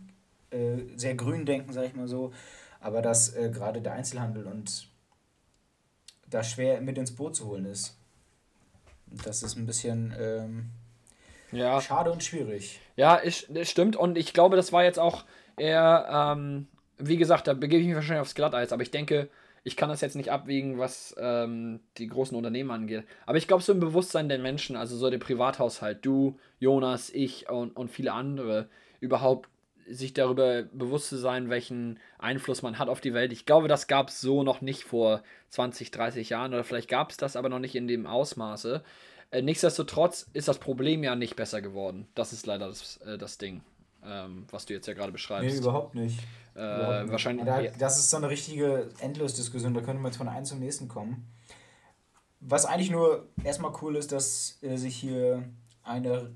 [0.51, 2.33] äh, sehr grün denken, sag ich mal so,
[2.81, 4.89] aber dass äh, gerade der Einzelhandel und
[6.31, 7.98] da schwer mit ins Boot zu holen ist.
[9.25, 10.71] Das ist ein bisschen ähm,
[11.53, 11.81] ja.
[11.81, 12.81] schade und schwierig.
[12.97, 13.97] Ja, ist, stimmt.
[13.97, 15.25] Und ich glaube, das war jetzt auch
[15.57, 16.67] eher, ähm,
[16.99, 19.29] wie gesagt, da begebe ich mich wahrscheinlich aufs Glatteis, aber ich denke,
[19.65, 23.05] ich kann das jetzt nicht abwägen, was ähm, die großen Unternehmen angeht.
[23.27, 27.51] Aber ich glaube, so im Bewusstsein der Menschen, also so der Privathaushalt, du, Jonas, ich
[27.51, 28.69] und, und viele andere,
[29.01, 29.49] überhaupt
[29.91, 33.33] sich darüber bewusst zu sein, welchen Einfluss man hat auf die Welt.
[33.33, 37.11] Ich glaube, das gab es so noch nicht vor 20, 30 Jahren oder vielleicht gab
[37.11, 38.83] es das aber noch nicht in dem Ausmaße.
[39.31, 42.09] Äh, nichtsdestotrotz ist das Problem ja nicht besser geworden.
[42.15, 43.63] Das ist leider das, äh, das Ding,
[44.05, 45.55] ähm, was du jetzt ja gerade beschreibst.
[45.55, 46.19] Nee, überhaupt nicht.
[46.55, 47.13] Äh, überhaupt nicht.
[47.13, 47.45] Wahrscheinlich.
[47.45, 50.89] Da, das ist so eine richtige Endlosdiskussion, da könnte man jetzt von einem zum nächsten
[50.89, 51.27] kommen.
[52.41, 55.49] Was eigentlich nur erstmal cool ist, dass äh, sich hier
[55.83, 56.31] eine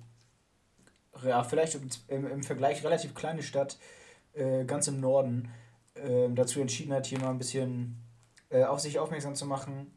[1.25, 3.79] ja, vielleicht im, im Vergleich relativ kleine Stadt
[4.35, 5.49] äh, ganz im Norden
[5.95, 7.97] äh, dazu entschieden hat, hier mal ein bisschen
[8.51, 9.93] äh, auf sich aufmerksam zu machen,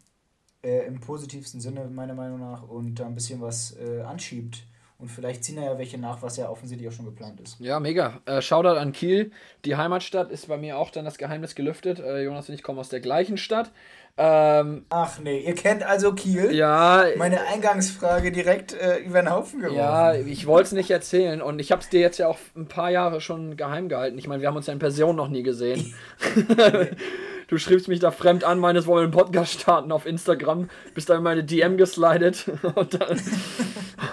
[0.64, 4.64] äh, im positivsten Sinne meiner Meinung nach, und da ein bisschen was äh, anschiebt.
[4.98, 7.60] Und vielleicht ziehen da ja welche nach, was ja offensichtlich auch schon geplant ist.
[7.60, 8.22] Ja, mega.
[8.26, 9.32] Äh, Shoutout an Kiel.
[9.66, 12.00] Die Heimatstadt ist bei mir auch dann das Geheimnis gelüftet.
[12.00, 13.72] Äh, Jonas und ich kommen aus der gleichen Stadt.
[14.18, 16.54] Ähm, Ach nee, ihr kennt also Kiel?
[16.54, 17.06] Ja.
[17.18, 19.78] Meine Eingangsfrage direkt äh, über den Haufen geworfen.
[19.78, 22.68] Ja, ich wollte es nicht erzählen und ich habe es dir jetzt ja auch ein
[22.68, 24.18] paar Jahre schon geheim gehalten.
[24.18, 25.94] Ich meine, wir haben uns ja in Person noch nie gesehen.
[27.48, 31.16] du schriebst mich da fremd an, meines wollen einen Podcast starten auf Instagram, bist da
[31.16, 32.46] in meine DM geslidet
[32.76, 33.22] und dann.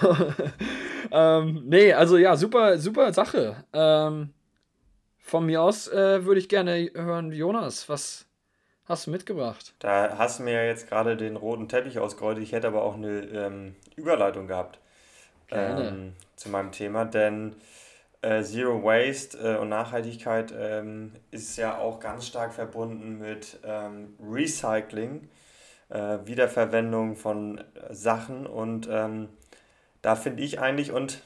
[1.11, 3.55] ähm, nee, also ja, super, super Sache.
[3.71, 4.33] Ähm,
[5.19, 8.25] von mir aus äh, würde ich gerne hören, Jonas, was
[8.85, 9.73] hast du mitgebracht?
[9.79, 12.37] Da hast du mir ja jetzt gerade den roten Teppich ausgerollt.
[12.39, 14.79] Ich hätte aber auch eine ähm, Überleitung gehabt
[15.51, 17.55] ähm, zu meinem Thema, denn
[18.21, 24.15] äh, Zero Waste äh, und Nachhaltigkeit ähm, ist ja auch ganz stark verbunden mit ähm,
[24.19, 25.29] Recycling,
[25.89, 29.29] äh, Wiederverwendung von Sachen und ähm,
[30.01, 31.21] da finde ich eigentlich und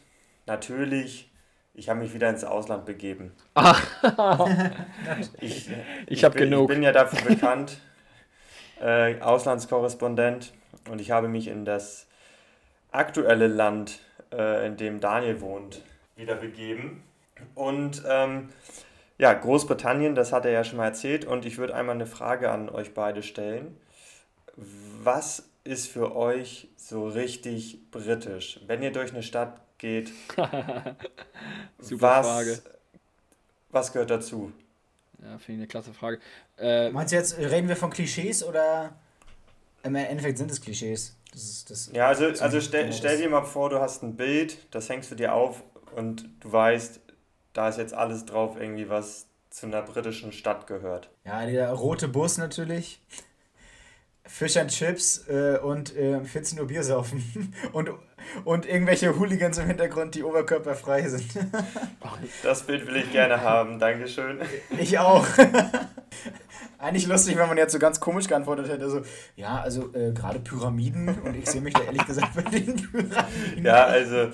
[0.45, 1.31] natürlich
[1.77, 3.31] ich habe mich wieder ins Ausland begeben.
[5.39, 5.69] ich
[6.07, 6.69] ich habe genug.
[6.69, 7.77] Ich bin ja dafür bekannt,
[8.81, 10.53] äh, Auslandskorrespondent,
[10.89, 12.07] und ich habe mich in das
[12.91, 13.99] aktuelle Land,
[14.33, 15.83] äh, in dem Daniel wohnt,
[16.15, 17.03] wieder begeben.
[17.53, 18.49] Und ähm,
[19.19, 22.49] ja, Großbritannien, das hat er ja schon mal erzählt, und ich würde einmal eine Frage
[22.49, 23.77] an euch beide stellen.
[24.55, 28.61] Was ist für euch so richtig britisch?
[28.65, 30.11] Wenn ihr durch eine Stadt geht.
[31.79, 32.61] Super was, Frage.
[33.71, 34.51] Was gehört dazu?
[35.21, 36.19] Ja, finde ich eine klasse Frage.
[36.57, 38.95] Äh, Meinst du jetzt, reden wir von Klischees oder
[39.83, 41.15] im Endeffekt sind es Klischees?
[41.31, 44.57] Das ist, das ja, also, also stell, stell dir mal vor, du hast ein Bild,
[44.71, 45.63] das hängst du dir auf
[45.95, 46.99] und du weißt,
[47.53, 51.09] da ist jetzt alles drauf, irgendwie was zu einer britischen Stadt gehört.
[51.25, 53.01] Ja, der rote Bus natürlich.
[54.25, 57.53] Fish and Chips äh, und äh, 14 Uhr Bier saufen.
[57.73, 57.89] und
[58.45, 61.27] und irgendwelche Hooligans im Hintergrund, die oberkörperfrei sind.
[62.43, 64.39] das Bild will ich gerne haben, Dankeschön.
[64.77, 65.25] Ich auch.
[66.79, 68.87] Eigentlich lustig, wenn man jetzt so ganz komisch geantwortet hätte.
[68.89, 69.01] So,
[69.35, 73.65] ja, also äh, gerade Pyramiden und ich sehe mich da ehrlich gesagt bei den Pyramiden.
[73.65, 74.29] Ja, also.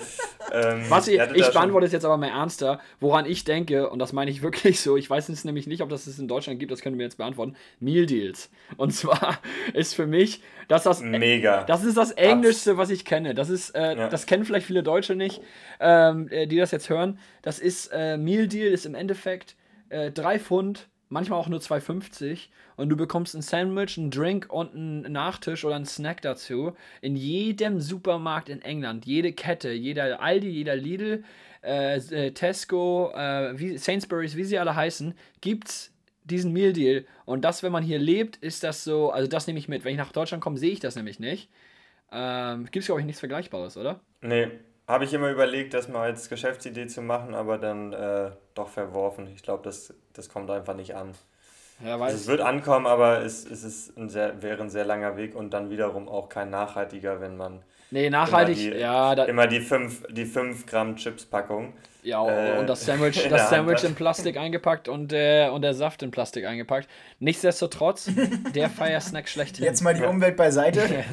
[0.52, 4.12] Ähm, Was ich, ich beantworte es jetzt aber mal ernster, woran ich denke, und das
[4.12, 6.72] meine ich wirklich so, ich weiß jetzt nämlich nicht, ob das es in Deutschland gibt,
[6.72, 7.56] das können wir jetzt beantworten.
[7.80, 8.50] Meal Deals.
[8.76, 9.40] Und zwar
[9.74, 11.02] ist für mich, dass das.
[11.02, 11.64] Mega.
[11.64, 13.34] Das ist das Englischste, was ich kenne.
[13.34, 14.10] Das ist, äh, ja.
[14.10, 15.42] das kennen vielleicht viele Deutsche nicht,
[15.80, 17.20] ähm, äh, die das jetzt hören.
[17.42, 19.56] Das ist, äh, Meal Deal ist im Endeffekt
[19.90, 24.74] äh, drei Pfund manchmal auch nur 2,50 und du bekommst ein Sandwich, einen Drink und
[24.74, 26.74] einen Nachtisch oder einen Snack dazu.
[27.02, 31.24] In jedem Supermarkt in England, jede Kette, jeder Aldi, jeder Lidl,
[31.64, 37.06] äh, äh Tesco, äh, wie, Sainsbury's, wie sie alle heißen, gibt's diesen Meal Deal.
[37.26, 39.86] Und das, wenn man hier lebt, ist das so, also das nehme ich mit.
[39.86, 41.50] Wenn ich nach Deutschland komme, sehe ich das nämlich nicht.
[42.14, 44.00] Ähm, Gibt es, glaube ich, nichts Vergleichbares, oder?
[44.22, 44.52] Nee,
[44.88, 49.28] habe ich immer überlegt, das mal als Geschäftsidee zu machen, aber dann äh, doch verworfen.
[49.36, 51.14] Ich glaube, das, das kommt einfach nicht an.
[51.80, 55.18] Ja, also es wird ankommen, aber es, es ist ein sehr, wäre ein sehr langer
[55.18, 59.48] Weg und dann wiederum auch kein nachhaltiger, wenn man nee, nachhaltig, immer die, ja, immer
[59.48, 61.74] die 5 die fünf Gramm Chips-Packung
[62.04, 66.04] ja, äh, und das Sandwich, das Sandwich in Plastik eingepackt und der, und der Saft
[66.04, 66.88] in Plastik eingepackt.
[67.20, 68.10] Nichtsdestotrotz,
[68.56, 69.64] der Fire-Snack schlechthin.
[69.64, 70.82] Jetzt mal die Umwelt beiseite.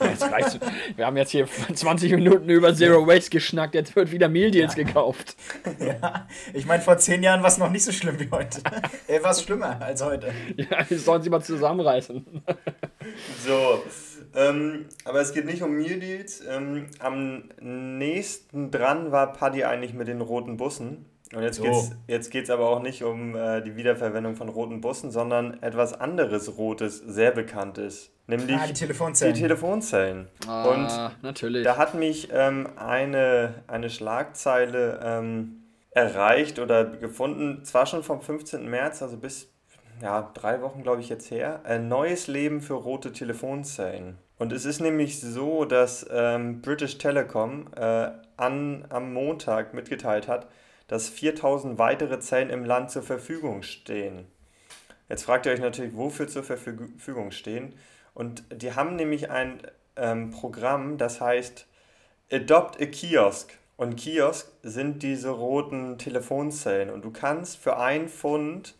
[0.00, 0.58] jetzt reicht's.
[0.96, 4.74] Wir haben jetzt hier 20 Minuten über Zero Waste geschnackt, jetzt wird wieder Meal Deals
[4.74, 4.84] ja.
[4.84, 5.36] gekauft.
[5.78, 8.62] Ja, ich meine, vor zehn Jahren war es noch nicht so schlimm wie heute.
[9.06, 10.32] äh, war es schlimmer als heute.
[10.56, 12.24] Ja, die sollen sie mal zusammenreißen.
[13.46, 13.82] So,
[14.34, 16.42] Ähm, aber es geht nicht um Meal Deals.
[16.46, 21.06] Ähm, am nächsten dran war Paddy eigentlich mit den roten Bussen.
[21.34, 21.64] Und jetzt so.
[21.64, 25.92] geht's, jetzt geht's aber auch nicht um äh, die Wiederverwendung von roten Bussen, sondern etwas
[25.92, 28.10] anderes Rotes, sehr bekanntes.
[28.26, 29.34] Nämlich ah, die Telefonzellen.
[29.34, 30.28] Die Telefonzellen.
[30.46, 31.64] Ah, und natürlich.
[31.64, 38.68] Da hat mich ähm, eine, eine Schlagzeile ähm, erreicht oder gefunden, zwar schon vom 15.
[38.68, 39.48] März, also bis
[40.02, 41.60] ja, drei Wochen, glaube ich, jetzt her.
[41.64, 44.18] Ein neues Leben für rote Telefonzellen.
[44.38, 50.48] Und es ist nämlich so, dass ähm, British Telecom äh, an, am Montag mitgeteilt hat,
[50.86, 54.26] dass 4000 weitere Zellen im Land zur Verfügung stehen.
[55.08, 57.74] Jetzt fragt ihr euch natürlich, wofür zur Verfügung stehen.
[58.14, 59.60] Und die haben nämlich ein
[59.96, 61.66] ähm, Programm, das heißt
[62.30, 63.58] Adopt a Kiosk.
[63.76, 66.90] Und Kiosk sind diese roten Telefonzellen.
[66.90, 68.74] Und du kannst für einen Pfund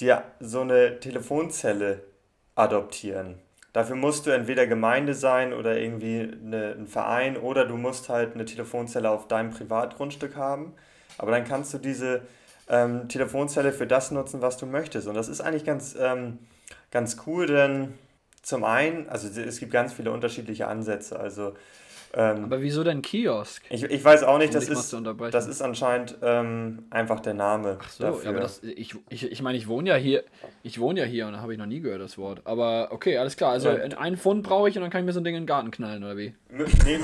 [0.00, 2.02] dir so eine Telefonzelle
[2.54, 3.38] adoptieren.
[3.72, 8.34] Dafür musst du entweder Gemeinde sein oder irgendwie eine, ein Verein oder du musst halt
[8.34, 10.74] eine Telefonzelle auf deinem Privatgrundstück haben.
[11.18, 12.22] Aber dann kannst du diese
[12.68, 15.06] ähm, Telefonzelle für das nutzen, was du möchtest.
[15.06, 16.38] Und das ist eigentlich ganz, ähm,
[16.90, 17.94] ganz cool, denn
[18.42, 21.20] zum einen, also es gibt ganz viele unterschiedliche Ansätze.
[21.20, 21.54] Also
[22.12, 23.62] ähm, aber wieso denn Kiosk?
[23.70, 24.92] Ich, ich weiß auch nicht, das ist,
[25.30, 27.78] das ist anscheinend ähm, einfach der Name.
[27.80, 28.30] Ach so, dafür.
[28.30, 30.24] aber das, ich, ich, ich meine, ich wohne ja hier,
[30.64, 32.40] ich wohne ja hier und da habe ich noch nie gehört das Wort.
[32.44, 33.52] Aber okay, alles klar.
[33.52, 33.84] Also ja.
[33.98, 35.70] einen Pfund brauche ich und dann kann ich mir so ein Ding in den Garten
[35.70, 36.34] knallen, oder wie?
[36.48, 36.98] Mü nee,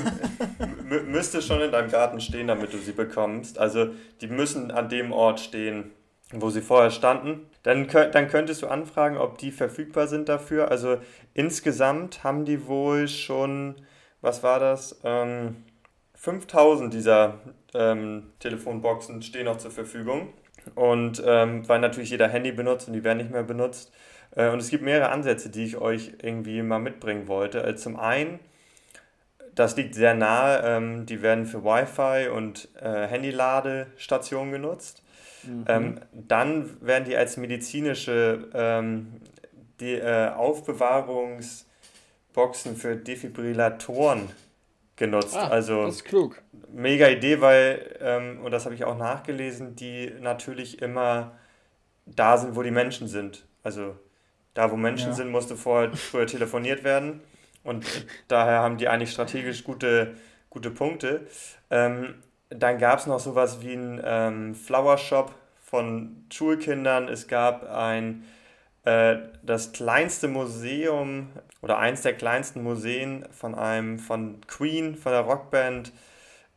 [1.07, 3.59] müsste schon in deinem Garten stehen, damit du sie bekommst.
[3.59, 3.87] Also
[4.19, 5.91] die müssen an dem Ort stehen,
[6.33, 7.47] wo sie vorher standen.
[7.63, 10.69] Dann, dann könntest du anfragen, ob die verfügbar sind dafür.
[10.69, 10.97] Also
[11.33, 13.75] insgesamt haben die wohl schon
[14.21, 14.99] was war das?
[15.03, 15.63] Ähm,
[16.15, 17.35] 5000 dieser
[17.73, 20.33] ähm, Telefonboxen stehen noch zur Verfügung.
[20.75, 23.93] Und ähm, weil natürlich jeder Handy benutzt und die werden nicht mehr benutzt.
[24.35, 27.61] Äh, und es gibt mehrere Ansätze, die ich euch irgendwie mal mitbringen wollte.
[27.61, 28.39] Also zum einen,
[29.55, 35.03] das liegt sehr nahe, ähm, die werden für Wi-Fi und äh, Handyladestationen genutzt.
[35.43, 35.65] Mhm.
[35.67, 39.21] Ähm, dann werden die als medizinische ähm,
[39.79, 41.66] die, äh, Aufbewahrungs-
[42.37, 44.29] Boxen für Defibrillatoren
[44.95, 45.35] genutzt.
[45.35, 46.39] Ah, also das ist klug.
[46.71, 51.31] Mega Idee, weil, ähm, und das habe ich auch nachgelesen, die natürlich immer
[52.05, 53.43] da sind, wo die Menschen sind.
[53.63, 53.95] Also
[54.53, 55.13] da, wo Menschen ja.
[55.15, 57.21] sind, musste vorher früher telefoniert werden.
[57.63, 57.87] Und
[58.27, 60.13] daher haben die eigentlich strategisch gute,
[60.51, 61.25] gute Punkte.
[61.71, 67.07] Ähm, dann gab es noch sowas wie ein ähm, Flower Shop von Schulkindern.
[67.07, 68.36] Es gab ein äh,
[68.87, 71.29] das kleinste Museum
[71.61, 75.91] oder eins der kleinsten Museen von einem von Queen, von der Rockband.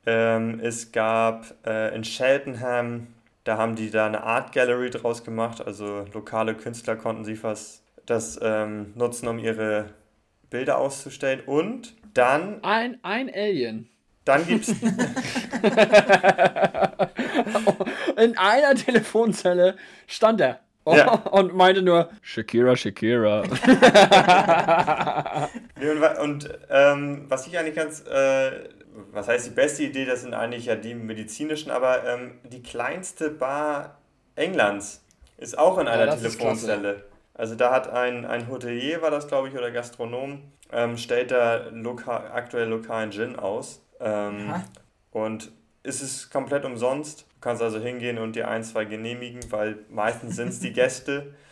[0.07, 3.09] Ähm, es gab äh, in Cheltenham,
[3.45, 7.83] da haben die da eine Art Gallery draus gemacht, also lokale Künstler konnten sich was
[8.07, 9.91] das ähm, nutzen, um ihre
[10.51, 11.41] Bilder auszustellen.
[11.47, 12.63] Und dann.
[12.65, 13.89] Ein, ein Alien.
[14.25, 14.69] Dann gibt's.
[18.17, 19.77] In einer Telefonzelle
[20.07, 20.61] stand er.
[20.97, 21.13] Ja.
[21.31, 23.43] Und meinte nur Shakira, Shakira.
[25.81, 28.69] und, und ähm, was ich eigentlich ganz, äh,
[29.13, 33.31] was heißt die beste Idee, das sind eigentlich ja die medizinischen, aber ähm, die kleinste
[33.31, 33.99] Bar
[34.37, 35.05] Englands
[35.39, 37.05] ist auch in einer ja, Telefonzelle.
[37.35, 41.69] Also da hat ein, ein Hotelier, war das glaube ich, oder Gastronom, ähm, stellt da
[41.71, 43.83] loka aktuell lokalen Gin aus.
[44.01, 44.55] Ähm,
[45.11, 45.51] und
[45.83, 47.27] ist es komplett umsonst.
[47.41, 51.35] Du kannst also hingehen und dir ein, zwei genehmigen, weil meistens sind es die Gäste.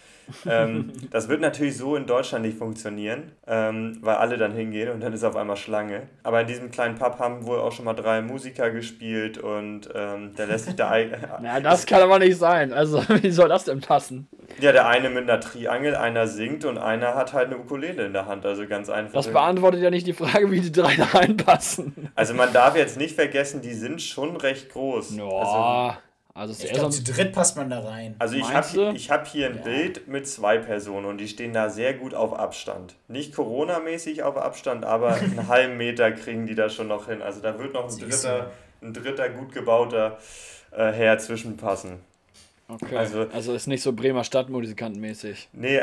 [0.47, 5.01] ähm, das wird natürlich so in Deutschland nicht funktionieren, ähm, weil alle dann hingehen und
[5.01, 6.03] dann ist auf einmal Schlange.
[6.23, 10.35] Aber in diesem kleinen Pub haben wohl auch schon mal drei Musiker gespielt und ähm,
[10.37, 10.99] der lässt sich da.
[10.99, 12.73] ja, das kann aber nicht sein.
[12.73, 14.29] Also, wie soll das denn passen?
[14.61, 18.13] Ja, der eine mit einer Triangel, einer singt und einer hat halt eine Ukulele in
[18.13, 18.47] der Hand.
[18.47, 19.15] Also ganz einfach.
[19.15, 22.11] Das beantwortet ja nicht die Frage, wie die drei da reinpassen.
[22.15, 25.17] Also man darf jetzt nicht vergessen, die sind schon recht groß.
[25.17, 25.25] Ja.
[25.25, 25.99] Also,
[26.39, 28.15] also ich glaube, zu dritt passt man da rein.
[28.21, 29.63] Also ich habe ich hab hier ein ja.
[29.63, 32.95] Bild mit zwei Personen und die stehen da sehr gut auf Abstand.
[33.09, 37.23] Nicht Corona-mäßig auf Abstand, aber einen halben Meter kriegen die da schon noch hin.
[37.23, 40.19] Also da wird noch ein dritter, ein dritter gut gebauter
[40.71, 41.99] äh, Herr zwischenpassen.
[42.71, 42.97] Okay.
[42.97, 45.49] Also, also ist nicht so Bremer Stadtmusikantenmäßig.
[45.55, 45.81] Nee,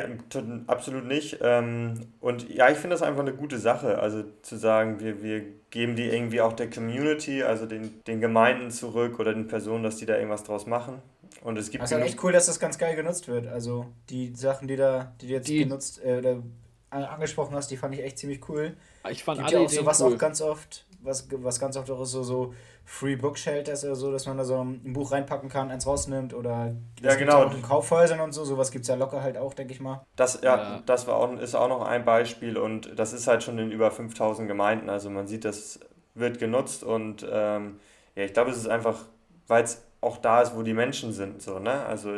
[0.67, 1.39] absolut nicht.
[1.41, 3.97] Ähm, und ja, ich finde das einfach eine gute Sache.
[3.97, 8.69] Also zu sagen, wir, wir geben die irgendwie auch der Community, also den, den Gemeinden
[8.69, 11.01] zurück oder den Personen, dass die da irgendwas draus machen.
[11.41, 11.81] Und es gibt.
[11.81, 13.47] Also echt cool, dass das ganz geil genutzt wird.
[13.47, 16.43] Also die Sachen, die da, die du jetzt die, genutzt äh, oder
[16.91, 18.77] angesprochen hast, die fand ich echt ziemlich cool.
[19.09, 20.13] Ich fand Gibt alle ja auch sowas cool.
[20.13, 22.53] auch ganz oft, was, was ganz oft auch ist, so, so
[22.87, 26.35] Free Book Shelters oder so, dass man da so ein Buch reinpacken kann, eins rausnimmt
[26.35, 27.43] oder ja, genau.
[27.43, 30.05] auch in Kaufhäusern und so, sowas gibt es ja locker halt auch, denke ich mal.
[30.15, 33.41] Das, ja, ja, das war auch, ist auch noch ein Beispiel und das ist halt
[33.41, 35.79] schon in über 5000 Gemeinden, also man sieht, das
[36.13, 37.79] wird genutzt und ähm,
[38.15, 38.99] ja, ich glaube, es ist einfach,
[39.47, 42.11] weil es auch da ist, wo die Menschen sind, so, ne, also...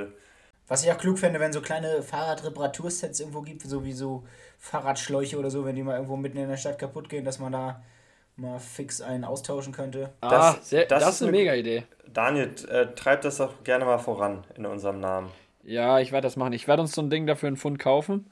[0.67, 4.25] Was ich auch klug fände, wenn so kleine Fahrradreparatursets irgendwo gibt, so wie so
[4.59, 7.53] Fahrradschläuche oder so, wenn die mal irgendwo mitten in der Stadt kaputt gehen, dass man
[7.53, 7.81] da
[8.37, 10.13] mal fix einen austauschen könnte.
[10.21, 11.83] Ah, das, sehr, das, das ist eine mega Idee.
[12.13, 15.29] Daniel, äh, treib das doch gerne mal voran in unserem Namen.
[15.63, 16.53] Ja, ich werde das machen.
[16.53, 18.31] Ich werde uns so ein Ding dafür einen Pfund kaufen.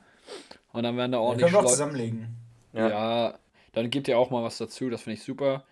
[0.71, 1.47] Und dann werden da ordentlich.
[1.47, 2.37] Ja, können wir auch zusammenlegen.
[2.73, 2.89] Ja.
[2.89, 3.33] ja,
[3.73, 4.89] dann gibt ihr auch mal was dazu.
[4.89, 5.63] Das finde ich super.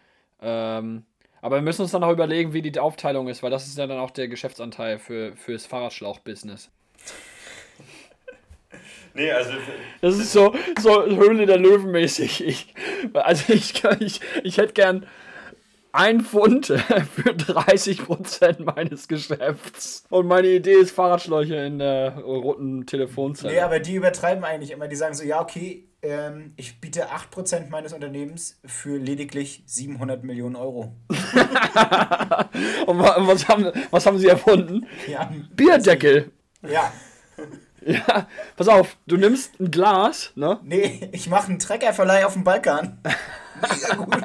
[0.42, 1.06] Ähm,
[1.42, 3.88] aber wir müssen uns dann noch überlegen, wie die Aufteilung ist, weil das ist ja
[3.88, 6.70] dann auch der Geschäftsanteil für, fürs Fahrradschlauch-Business.
[9.14, 9.52] Nee, also.
[10.02, 12.46] Das ist so, so Höhle der Löwen mäßig.
[12.46, 12.74] Ich,
[13.14, 15.06] also ich, ich, ich hätte gern
[15.94, 16.66] ein Pfund
[17.16, 20.04] für 30% meines Geschäfts.
[20.10, 23.54] Und meine Idee ist Fahrradschläuche in der roten Telefonzelle.
[23.54, 24.88] Nee, aber die übertreiben eigentlich immer.
[24.88, 30.56] Die sagen so, ja, okay, ähm, ich biete 8% meines Unternehmens für lediglich 700 Millionen
[30.56, 30.96] Euro.
[32.88, 34.88] Und was haben, was haben sie erfunden?
[35.08, 36.32] Ja, Bierdeckel.
[36.68, 36.92] Ja.
[37.86, 40.60] Ja, pass auf, du nimmst ein Glas, ne?
[40.64, 42.98] Nee, ich mache einen Treckerverleih auf dem Balkan.
[43.62, 44.18] Mega gut.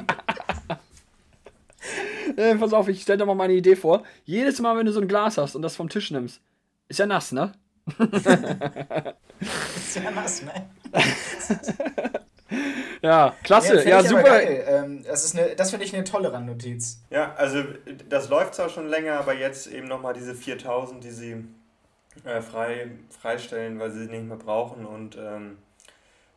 [2.37, 4.03] äh, pass auf, ich stell dir mal meine Idee vor.
[4.25, 6.41] Jedes Mal, wenn du so ein Glas hast und das vom Tisch nimmst,
[6.87, 7.51] ist ja nass, ne?
[8.15, 10.69] ist ja nass, ne?
[13.01, 14.41] ja, klasse, ja, ja super.
[14.41, 17.01] Ähm, das das finde ich eine tolle Randnotiz.
[17.09, 17.63] Ja, also
[18.07, 21.45] das läuft zwar schon länger, aber jetzt eben nochmal diese 4000, die sie
[22.25, 24.85] äh, frei, freistellen, weil sie sie nicht mehr brauchen.
[24.85, 25.57] Und ähm,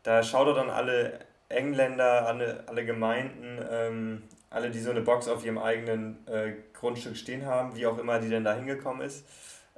[0.03, 1.19] da schaut er dann alle
[1.49, 7.17] Engländer, alle, alle Gemeinden, ähm, alle, die so eine Box auf ihrem eigenen äh, Grundstück
[7.17, 9.25] stehen haben, wie auch immer die denn da hingekommen ist,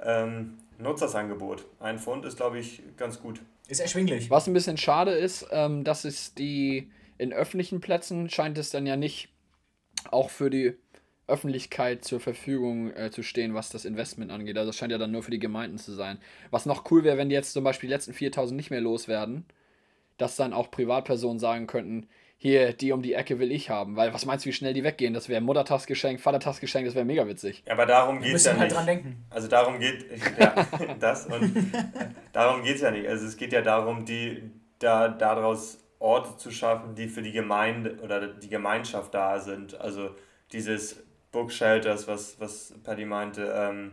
[0.01, 1.65] ähm, nutzt das Angebot.
[1.79, 3.41] Ein Pfund ist, glaube ich, ganz gut.
[3.67, 4.29] Ist erschwinglich.
[4.29, 8.85] Was ein bisschen schade ist, ähm, dass es die in öffentlichen Plätzen scheint es dann
[8.85, 9.29] ja nicht
[10.11, 10.77] auch für die
[11.27, 14.57] Öffentlichkeit zur Verfügung äh, zu stehen, was das Investment angeht.
[14.57, 16.19] Also das scheint ja dann nur für die Gemeinden zu sein.
[16.51, 19.45] Was noch cool wäre, wenn die jetzt zum Beispiel die letzten 4000 nicht mehr loswerden,
[20.17, 22.07] dass dann auch Privatpersonen sagen könnten,
[22.37, 23.95] hier, die um die Ecke will ich haben.
[23.95, 25.13] Weil was meinst du, wie schnell die weggehen?
[25.13, 27.63] Das wäre Muttertagsgeschenk, Vatertagsgeschenk, das wäre mega witzig.
[27.69, 28.75] Aber darum geht es ja halt nicht.
[28.75, 29.25] dran denken.
[29.29, 30.05] Also darum geht
[30.39, 30.67] ja,
[30.99, 31.55] das und
[32.33, 33.07] darum geht es ja nicht.
[33.07, 34.43] Also es geht ja darum, die
[34.79, 39.79] da daraus Orte zu schaffen, die für die Gemeinde oder die Gemeinschaft da sind.
[39.79, 40.09] Also
[40.51, 41.04] dieses
[41.35, 43.91] Bookshelters, was, was Paddy meinte, ähm,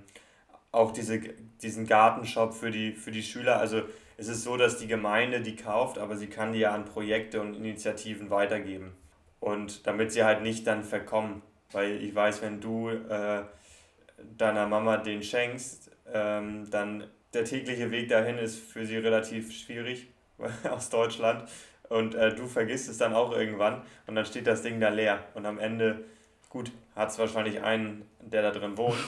[0.71, 1.19] auch diese,
[1.61, 3.59] diesen Gartenshop für die, für die Schüler.
[3.59, 3.83] Also
[4.17, 7.41] es ist so, dass die Gemeinde die kauft, aber sie kann die ja an Projekte
[7.41, 8.93] und Initiativen weitergeben.
[9.41, 11.43] Und damit sie halt nicht dann verkommen.
[11.73, 13.43] Weil ich weiß, wenn du äh,
[14.39, 20.07] deiner Mama den schenkst, ähm, dann der tägliche Weg dahin ist für sie relativ schwierig
[20.71, 21.51] aus Deutschland.
[21.89, 25.25] Und äh, du vergisst es dann auch irgendwann und dann steht das Ding da leer.
[25.35, 26.05] Und am Ende
[26.53, 28.99] Gut, hat es wahrscheinlich einen, der da drin wohnt.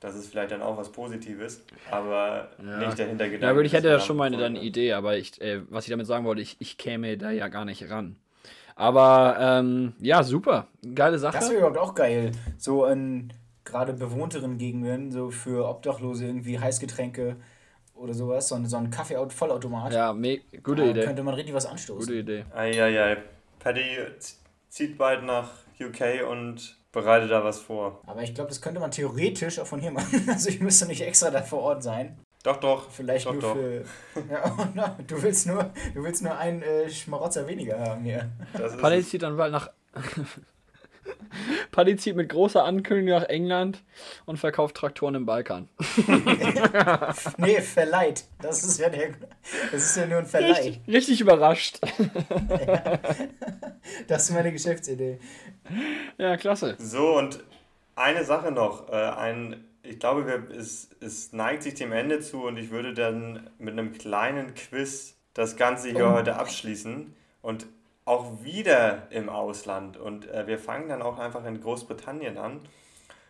[0.00, 2.78] Das ist vielleicht dann auch was Positives, aber ja.
[2.78, 3.44] nicht der Hintergedanke.
[3.44, 6.06] Ja, aber ich hätte ja schon mal eine Idee, aber ich, äh, was ich damit
[6.06, 8.16] sagen wollte, ich, ich käme da ja gar nicht ran.
[8.76, 10.68] Aber ähm, ja, super.
[10.94, 11.36] Geile Sache.
[11.36, 12.32] Das wäre überhaupt auch geil.
[12.56, 13.30] So in
[13.62, 17.36] gerade bewohnteren Gegenden, so für Obdachlose irgendwie Heißgetränke
[17.94, 19.92] oder sowas, so ein, so ein Kaffee-Vollautomat.
[19.92, 20.12] Ja,
[20.62, 21.04] gute da Idee.
[21.04, 22.06] könnte man richtig was anstoßen.
[22.06, 22.44] Gute Idee.
[22.54, 23.18] Eieiei.
[23.58, 23.98] Paddy
[24.70, 25.50] zieht bald nach
[25.80, 28.02] UK und bereite da was vor.
[28.06, 30.24] Aber ich glaube, das könnte man theoretisch auch von hier machen.
[30.28, 32.18] Also ich müsste nicht extra da vor Ort sein.
[32.42, 32.90] Doch, doch.
[32.90, 33.54] Vielleicht doch, nur doch.
[33.54, 33.84] für.
[34.74, 38.30] Ja, du willst nur, du willst nur einen äh, Schmarotzer weniger haben hier.
[38.80, 39.70] Paddy zieht dann bald nach.
[41.70, 43.82] Paddy zieht mit großer Ankündigung nach England
[44.26, 45.68] und verkauft Traktoren im Balkan.
[47.38, 48.24] nee, verleiht.
[48.40, 49.10] Das ist ja der.
[49.72, 50.52] Das ist ja nur ein Verleih.
[50.52, 51.80] Richtig, richtig überrascht.
[52.48, 52.98] ja.
[54.06, 55.18] Das ist meine Geschäftsidee.
[56.18, 56.76] Ja, klasse.
[56.78, 57.42] So, und
[57.96, 58.88] eine Sache noch.
[58.88, 62.94] Äh, ein, ich glaube, wir, es, es neigt sich dem Ende zu und ich würde
[62.94, 66.12] dann mit einem kleinen Quiz das Ganze hier oh.
[66.12, 67.14] heute abschließen.
[67.42, 67.66] Und
[68.10, 69.96] auch wieder im Ausland.
[69.96, 72.60] Und äh, wir fangen dann auch einfach in Großbritannien an.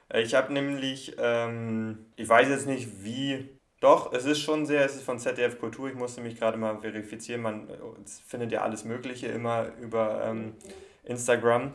[0.09, 3.51] Äh, ich habe nämlich, ähm, ich weiß jetzt nicht wie,
[3.81, 6.79] doch, es ist schon sehr, es ist von ZDF Kultur, ich musste mich gerade mal
[6.79, 7.69] verifizieren, man
[8.27, 10.55] findet ja alles Mögliche immer über ähm,
[11.05, 11.73] Instagram.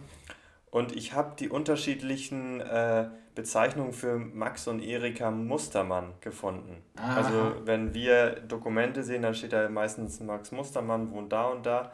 [0.71, 6.81] Und ich habe die unterschiedlichen äh, Bezeichnungen für Max und Erika Mustermann gefunden.
[6.97, 7.17] Aha.
[7.17, 11.91] Also wenn wir Dokumente sehen, dann steht da meistens Max Mustermann wohnt da und da.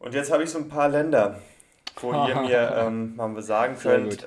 [0.00, 1.38] Und jetzt habe ich so ein paar Länder.
[2.00, 4.26] wo ihr mir ähm, mal sagen könnt,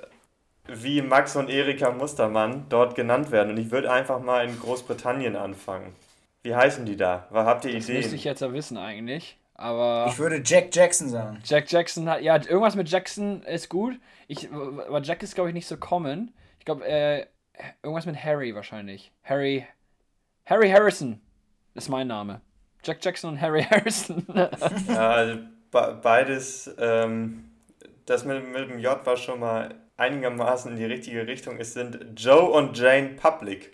[0.67, 3.51] wie Max und Erika Mustermann dort genannt werden.
[3.51, 5.93] Und ich würde einfach mal in Großbritannien anfangen.
[6.43, 7.28] Wie heißen die da?
[7.32, 7.95] Was habt ihr das Ideen?
[7.97, 9.38] Das müsste ich jetzt ja wissen eigentlich.
[9.55, 11.39] Aber ich würde Jack Jackson sagen.
[11.43, 13.99] Jack Jackson hat, ja, irgendwas mit Jackson ist gut.
[14.28, 16.32] Ich, aber Jack ist, glaube ich, nicht so common.
[16.59, 17.26] Ich glaube, äh,
[17.82, 19.11] irgendwas mit Harry wahrscheinlich.
[19.24, 19.65] Harry,
[20.45, 21.21] Harry Harrison
[21.76, 22.41] ist mein Name.
[22.84, 24.26] Jack Jackson und Harry Harrison.
[24.88, 25.39] ja, also
[25.74, 27.51] beides, ähm,
[28.05, 31.57] das mit, mit dem J war schon mal einigermaßen in die richtige Richtung.
[31.59, 33.74] Es sind Joe und Jane Public.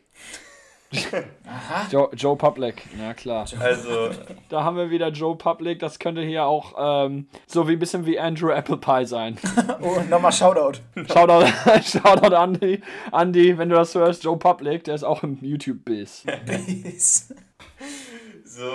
[1.45, 1.87] Aha.
[1.91, 3.45] Joe, Joe Public, ja klar.
[3.59, 4.09] Also.
[4.49, 6.73] Da haben wir wieder Joe Public, das könnte hier auch
[7.05, 9.37] ähm, so wie ein bisschen wie Andrew Apple Pie sein.
[9.81, 10.79] oh, nochmal Shoutout.
[11.07, 11.45] Shoutout,
[11.83, 12.81] Shoutout Andy,
[13.11, 16.25] Andy, wenn du das hörst, Joe Public, der ist auch im YouTube-Biz.
[16.45, 17.33] Biz.
[18.45, 18.71] so,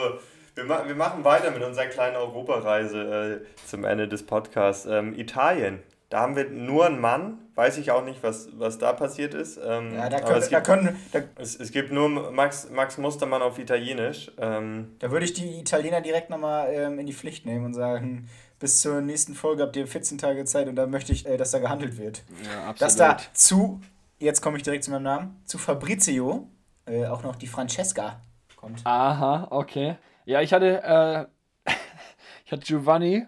[0.54, 4.86] wir, ma wir machen weiter mit unserer kleinen Europareise äh, zum Ende des Podcasts.
[4.86, 5.82] Ähm, Italien.
[6.10, 9.56] Da haben wir nur einen Mann, weiß ich auch nicht, was, was da passiert ist.
[9.56, 12.98] Ähm, ja, da können, es, gibt, da können da, es, es, gibt nur Max, Max
[12.98, 14.30] Mustermann auf Italienisch.
[14.38, 18.28] Ähm, da würde ich die Italiener direkt nochmal ähm, in die Pflicht nehmen und sagen,
[18.60, 21.50] bis zur nächsten Folge habt ihr 14 Tage Zeit und da möchte ich, äh, dass
[21.50, 22.22] da gehandelt wird.
[22.44, 22.80] Ja, absolut.
[22.80, 23.80] Dass da zu,
[24.20, 26.48] jetzt komme ich direkt zu meinem Namen, zu Fabrizio
[26.86, 28.20] äh, auch noch die Francesca
[28.56, 28.82] kommt.
[28.84, 29.96] Aha, okay.
[30.26, 31.70] Ja, ich hatte, äh,
[32.46, 33.26] ich hatte Giovanni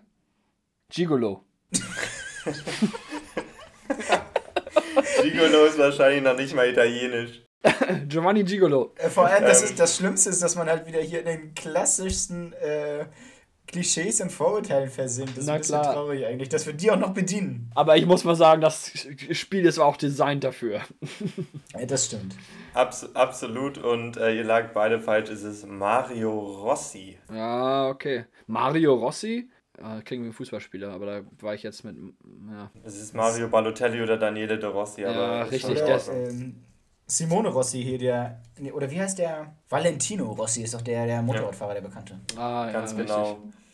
[0.88, 1.44] Gigolo.
[5.22, 7.42] Gigolo ist wahrscheinlich noch nicht mal italienisch.
[8.08, 8.94] Giovanni Gigolo.
[8.96, 9.68] Äh, vor allem, das, ähm.
[9.68, 13.06] ist, das Schlimmste ist, dass man halt wieder hier in den klassischsten äh,
[13.76, 15.32] Klischees und Vorurteilen versinkt.
[15.32, 15.92] Das ist Na ein bisschen klar.
[15.94, 17.70] traurig eigentlich, dass wir die auch noch bedienen.
[17.74, 18.92] Aber ich muss mal sagen, das
[19.32, 20.80] Spiel ist auch designt dafür.
[21.78, 22.34] ja, das stimmt.
[22.72, 27.18] Abs absolut und äh, ihr lag beide falsch, es ist Mario Rossi.
[27.30, 28.24] Ja, okay.
[28.46, 29.50] Mario Rossi?
[29.78, 31.96] äh, kriegen wir einen Fußballspieler, aber da war ich jetzt mit.
[32.50, 32.70] Ja.
[32.82, 35.50] Es ist Mario Balotelli oder Daniele De Rossi, ja, aber.
[35.50, 36.56] richtig, der, ähm,
[37.06, 38.40] Simone Rossi hier, der.
[38.72, 39.54] Oder wie heißt der?
[39.68, 42.18] Valentino Rossi ist doch der, der Motorradfahrer, der Bekannte.
[42.36, 43.32] Ah, ja, Ganz genau.
[43.32, 43.65] Richtig.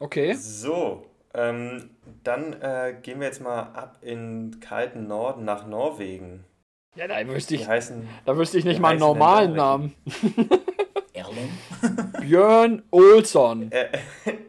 [0.00, 0.32] Okay.
[0.32, 1.90] So, ähm,
[2.24, 6.44] dann äh, gehen wir jetzt mal ab in kalten Norden nach Norwegen.
[6.96, 9.94] Ja, da wüsste ich, heißen, da wüsste ich nicht mal einen normalen Namen.
[11.12, 11.50] Erling?
[12.20, 13.70] Björn Olsson.
[13.72, 13.90] Er,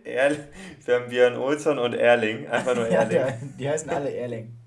[0.04, 0.38] er,
[0.86, 2.48] wir haben Björn Olsson und Erling.
[2.48, 3.18] Einfach nur Erling.
[3.18, 3.28] ja,
[3.60, 4.58] die heißen alle Erling.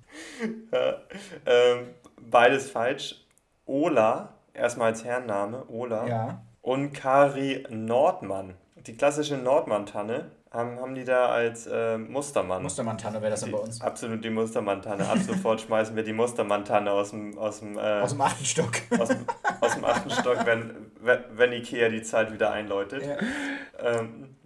[0.71, 0.99] Ja,
[1.47, 1.89] ähm,
[2.21, 3.25] beides falsch.
[3.67, 6.07] Ola, erstmal als Herrenname, Ola.
[6.07, 6.45] Ja.
[6.61, 8.55] Und Kari Nordmann.
[8.87, 12.63] Die klassische Nordmann-Tanne haben, haben die da als äh, Mustermann.
[12.63, 13.81] Mustermann-Tanne wäre das dann bei uns.
[13.81, 15.07] Absolut die Mustermann-Tanne.
[15.09, 18.73] Ab sofort schmeißen wir die Mustermann-Tanne aus dem, aus dem, äh, aus dem achten Stock.
[18.99, 19.27] Aus dem,
[19.61, 23.05] aus dem achten Stock, wenn, wenn Ikea die Zeit wieder einläutet.
[23.05, 23.17] Ja.
[23.79, 24.37] Ähm,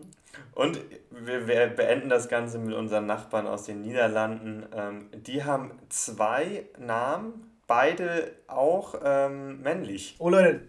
[0.54, 0.80] und
[1.10, 4.66] wir, wir, beenden das Ganze mit unseren Nachbarn aus den Niederlanden.
[4.74, 10.16] Ähm, die haben zwei Namen, beide auch ähm, männlich.
[10.18, 10.62] Oh Leute,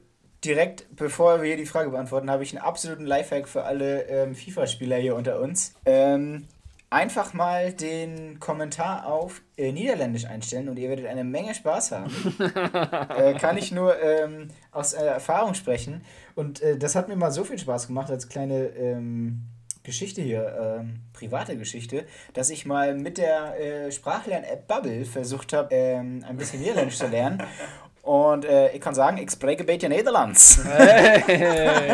[0.44, 4.36] direkt bevor wir hier die Frage beantworten, habe ich einen absoluten Lifehack für alle ähm,
[4.36, 5.74] FIFA-Spieler hier unter uns.
[5.86, 6.48] Ähm,
[6.90, 12.12] einfach mal den Kommentar auf äh, Niederländisch einstellen und ihr werdet eine Menge Spaß haben.
[13.18, 16.04] äh, kann ich nur ähm, aus äh, Erfahrung sprechen.
[16.36, 19.44] Und äh, das hat mir mal so viel Spaß gemacht als kleine ähm,
[19.84, 25.74] Geschichte hier, ähm, private Geschichte, dass ich mal mit der äh, Sprachlern-App Bubble versucht habe,
[25.74, 27.44] ähm, ein bisschen Niederländisch zu lernen.
[28.02, 30.62] Und äh, ich kann sagen, ich spreche ein bisschen Nederlands.
[30.66, 31.24] Hey.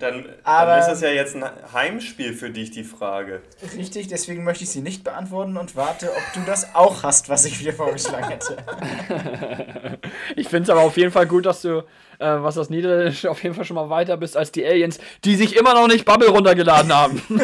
[0.00, 3.42] dann, dann ist das ja jetzt ein Heimspiel für dich, die Frage.
[3.76, 7.44] Richtig, deswegen möchte ich sie nicht beantworten und warte, ob du das auch hast, was
[7.44, 8.56] ich dir vorgeschlagen hätte.
[10.36, 11.78] ich finde es aber auf jeden Fall gut, dass du,
[12.18, 15.36] äh, was das Niederländische, auf jeden Fall schon mal weiter bist als die Aliens, die
[15.36, 17.22] sich immer noch nicht Bubble runtergeladen haben.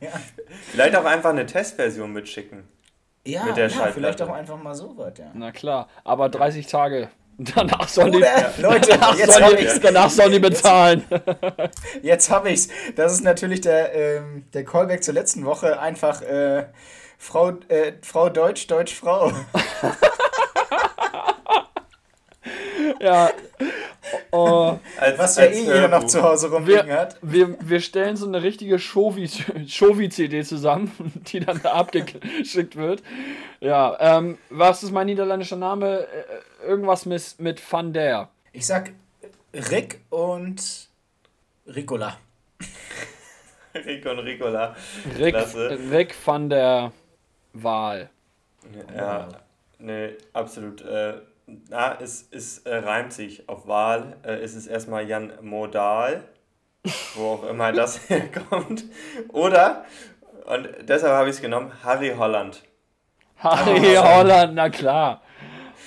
[0.00, 0.10] ja.
[0.70, 2.64] Vielleicht auch einfach eine Testversion mitschicken.
[3.24, 5.26] Ja, mit der ja vielleicht auch einfach mal so was, ja.
[5.34, 7.08] Na klar, aber 30 Tage.
[7.38, 8.24] Danach sollen die,
[8.60, 11.04] Leute, danach jetzt sollen die, danach sollen die bezahlen.
[11.10, 12.68] Jetzt, jetzt habe ich's.
[12.94, 15.80] Das ist natürlich der, ähm, der Callback zur letzten Woche.
[15.80, 16.66] Einfach äh,
[17.18, 19.32] Frau, äh, Frau Deutsch, Deutsch, Frau.
[23.02, 23.30] Ja.
[24.30, 27.16] Oh, als, Was ja eh jeder noch zu Hause rumliegen wir, hat.
[27.20, 30.92] Wir, wir stellen so eine richtige Shovi-CD zusammen,
[31.26, 33.02] die dann da abgeschickt wird.
[33.60, 36.06] Ja, ähm, was ist mein niederländischer Name?
[36.06, 38.28] Äh, irgendwas mit, mit Van der.
[38.52, 38.92] Ich sag
[39.52, 40.88] Rick und
[41.66, 42.16] Ricola.
[43.74, 44.76] Rick und Ricola.
[45.18, 45.36] Rick,
[45.90, 46.92] Rick van der
[47.52, 48.10] Wahl.
[48.96, 49.28] Ja,
[49.78, 50.82] nee, absolut.
[50.82, 51.14] Äh,
[51.46, 54.16] na, es, es äh, reimt sich auf Wahl.
[54.22, 56.24] Äh, es ist erstmal Jan Modal
[57.14, 58.84] wo auch immer das herkommt.
[59.28, 59.84] Oder,
[60.46, 62.62] und deshalb habe ich es genommen, Harry Holland.
[63.38, 65.22] Harry oh, Holland, na klar.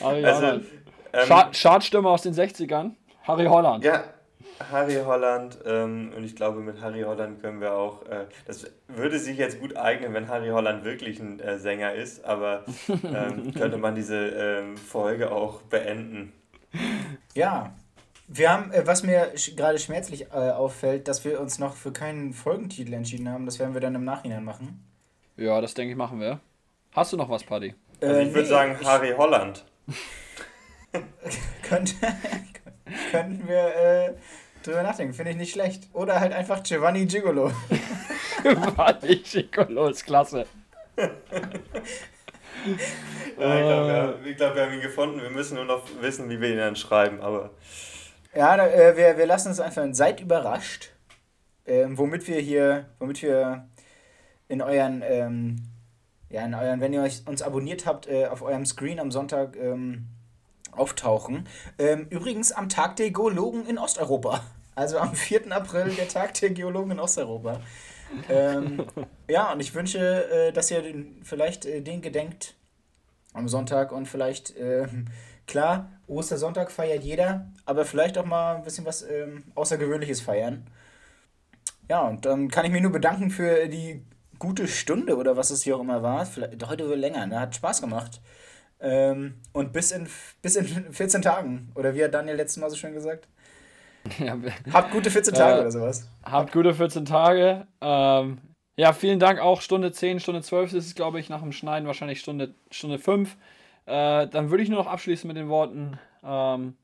[0.02, 0.66] Harry Also, Holland.
[1.14, 2.92] ähm, Chart Chartstimme aus den 60ern.
[3.24, 3.84] Harry Holland.
[3.84, 4.04] Ja,
[4.72, 5.60] Harry Holland.
[5.66, 8.06] Ähm, und ich glaube, mit Harry Holland können wir auch.
[8.08, 12.24] Äh, das würde sich jetzt gut eignen, wenn Harry Holland wirklich ein äh, Sänger ist,
[12.26, 16.34] aber ähm, könnte man diese ähm, Folge auch beenden.
[17.34, 17.76] Ja.
[18.28, 21.92] Wir haben, äh, was mir sch gerade schmerzlich äh, auffällt, dass wir uns noch für
[21.92, 23.46] keinen Folgentitel entschieden haben.
[23.46, 24.84] Das werden wir dann im Nachhinein machen.
[25.38, 26.40] Ja, das denke ich machen wir.
[26.94, 27.76] Hast du noch was, Paddy?
[28.02, 29.64] Also ich würde nee, sagen ich- Harry Holland.
[31.62, 31.94] Könnte,
[33.12, 34.14] könnten wir äh,
[34.66, 35.14] drüber nachdenken.
[35.14, 35.90] Finde ich nicht schlecht.
[35.94, 37.52] Oder halt einfach Giovanni Gigolo.
[38.76, 40.46] Paddy Chicolo ist klasse.
[43.38, 45.22] Ja, ich glaube, wir, haben- ich glaub, wir haben ihn gefunden.
[45.22, 47.22] Wir müssen nur noch wissen, wie wir ihn dann schreiben.
[47.22, 47.52] Aber
[48.34, 49.86] Ja, da, äh, wir, wir lassen uns einfach.
[49.92, 50.90] Seid überrascht,
[51.68, 53.68] ähm, womit wir hier, womit wir
[54.48, 55.58] in euren, ähm,
[56.30, 59.56] ja, in euren, wenn ihr euch, uns abonniert habt, äh, auf eurem Screen am Sonntag
[59.58, 60.08] ähm,
[60.76, 61.48] auftauchen.
[61.78, 64.42] Ähm, übrigens am Tag der Geologen in Osteuropa.
[64.76, 65.52] Also am 4.
[65.52, 67.62] April, der Tag der Geologen in Osteuropa.
[68.30, 68.86] Ähm,
[69.28, 72.56] ja, und ich wünsche, äh, dass ihr den, vielleicht äh, den gedenkt
[73.34, 75.06] am Sonntag und vielleicht, ähm,
[75.48, 80.68] klar, Ostersonntag feiert jeder, aber vielleicht auch mal ein bisschen was ähm, Außergewöhnliches feiern.
[81.90, 84.04] Ja, und dann kann ich mich nur bedanken für die
[84.40, 86.26] gute Stunde oder was es hier auch immer war.
[86.26, 87.40] Vielleicht, heute länger, ne?
[87.40, 88.22] Hat Spaß gemacht.
[88.80, 90.08] Ähm, und bis in,
[90.42, 91.72] bis in 14 Tagen.
[91.76, 93.28] Oder wie hat Daniel letztes Mal so schön gesagt?
[94.20, 94.38] Ja,
[94.72, 96.08] Habt gute 14 Tage Äh, oder sowas.
[96.24, 97.66] Habt gute 14 Tage.
[97.82, 98.38] Ähm,
[98.78, 99.62] ja, vielen Dank auch.
[99.62, 103.36] Stunde 10, Stunde 12 ist es, glaube ich, nach dem Schneiden wahrscheinlich Stunde, Stunde 5.
[103.88, 106.76] Äh, dann würde ich nur noch abschließen mit den Worten: ähm,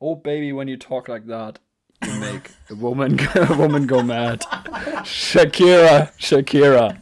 [0.00, 1.60] Oh, baby, when you talk like that,
[2.04, 4.44] you make a woman, a woman go mad.
[5.04, 6.94] Shakira, Shakira.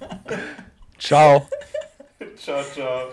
[0.99, 1.49] Ciao.
[2.37, 3.09] ciao, ciao.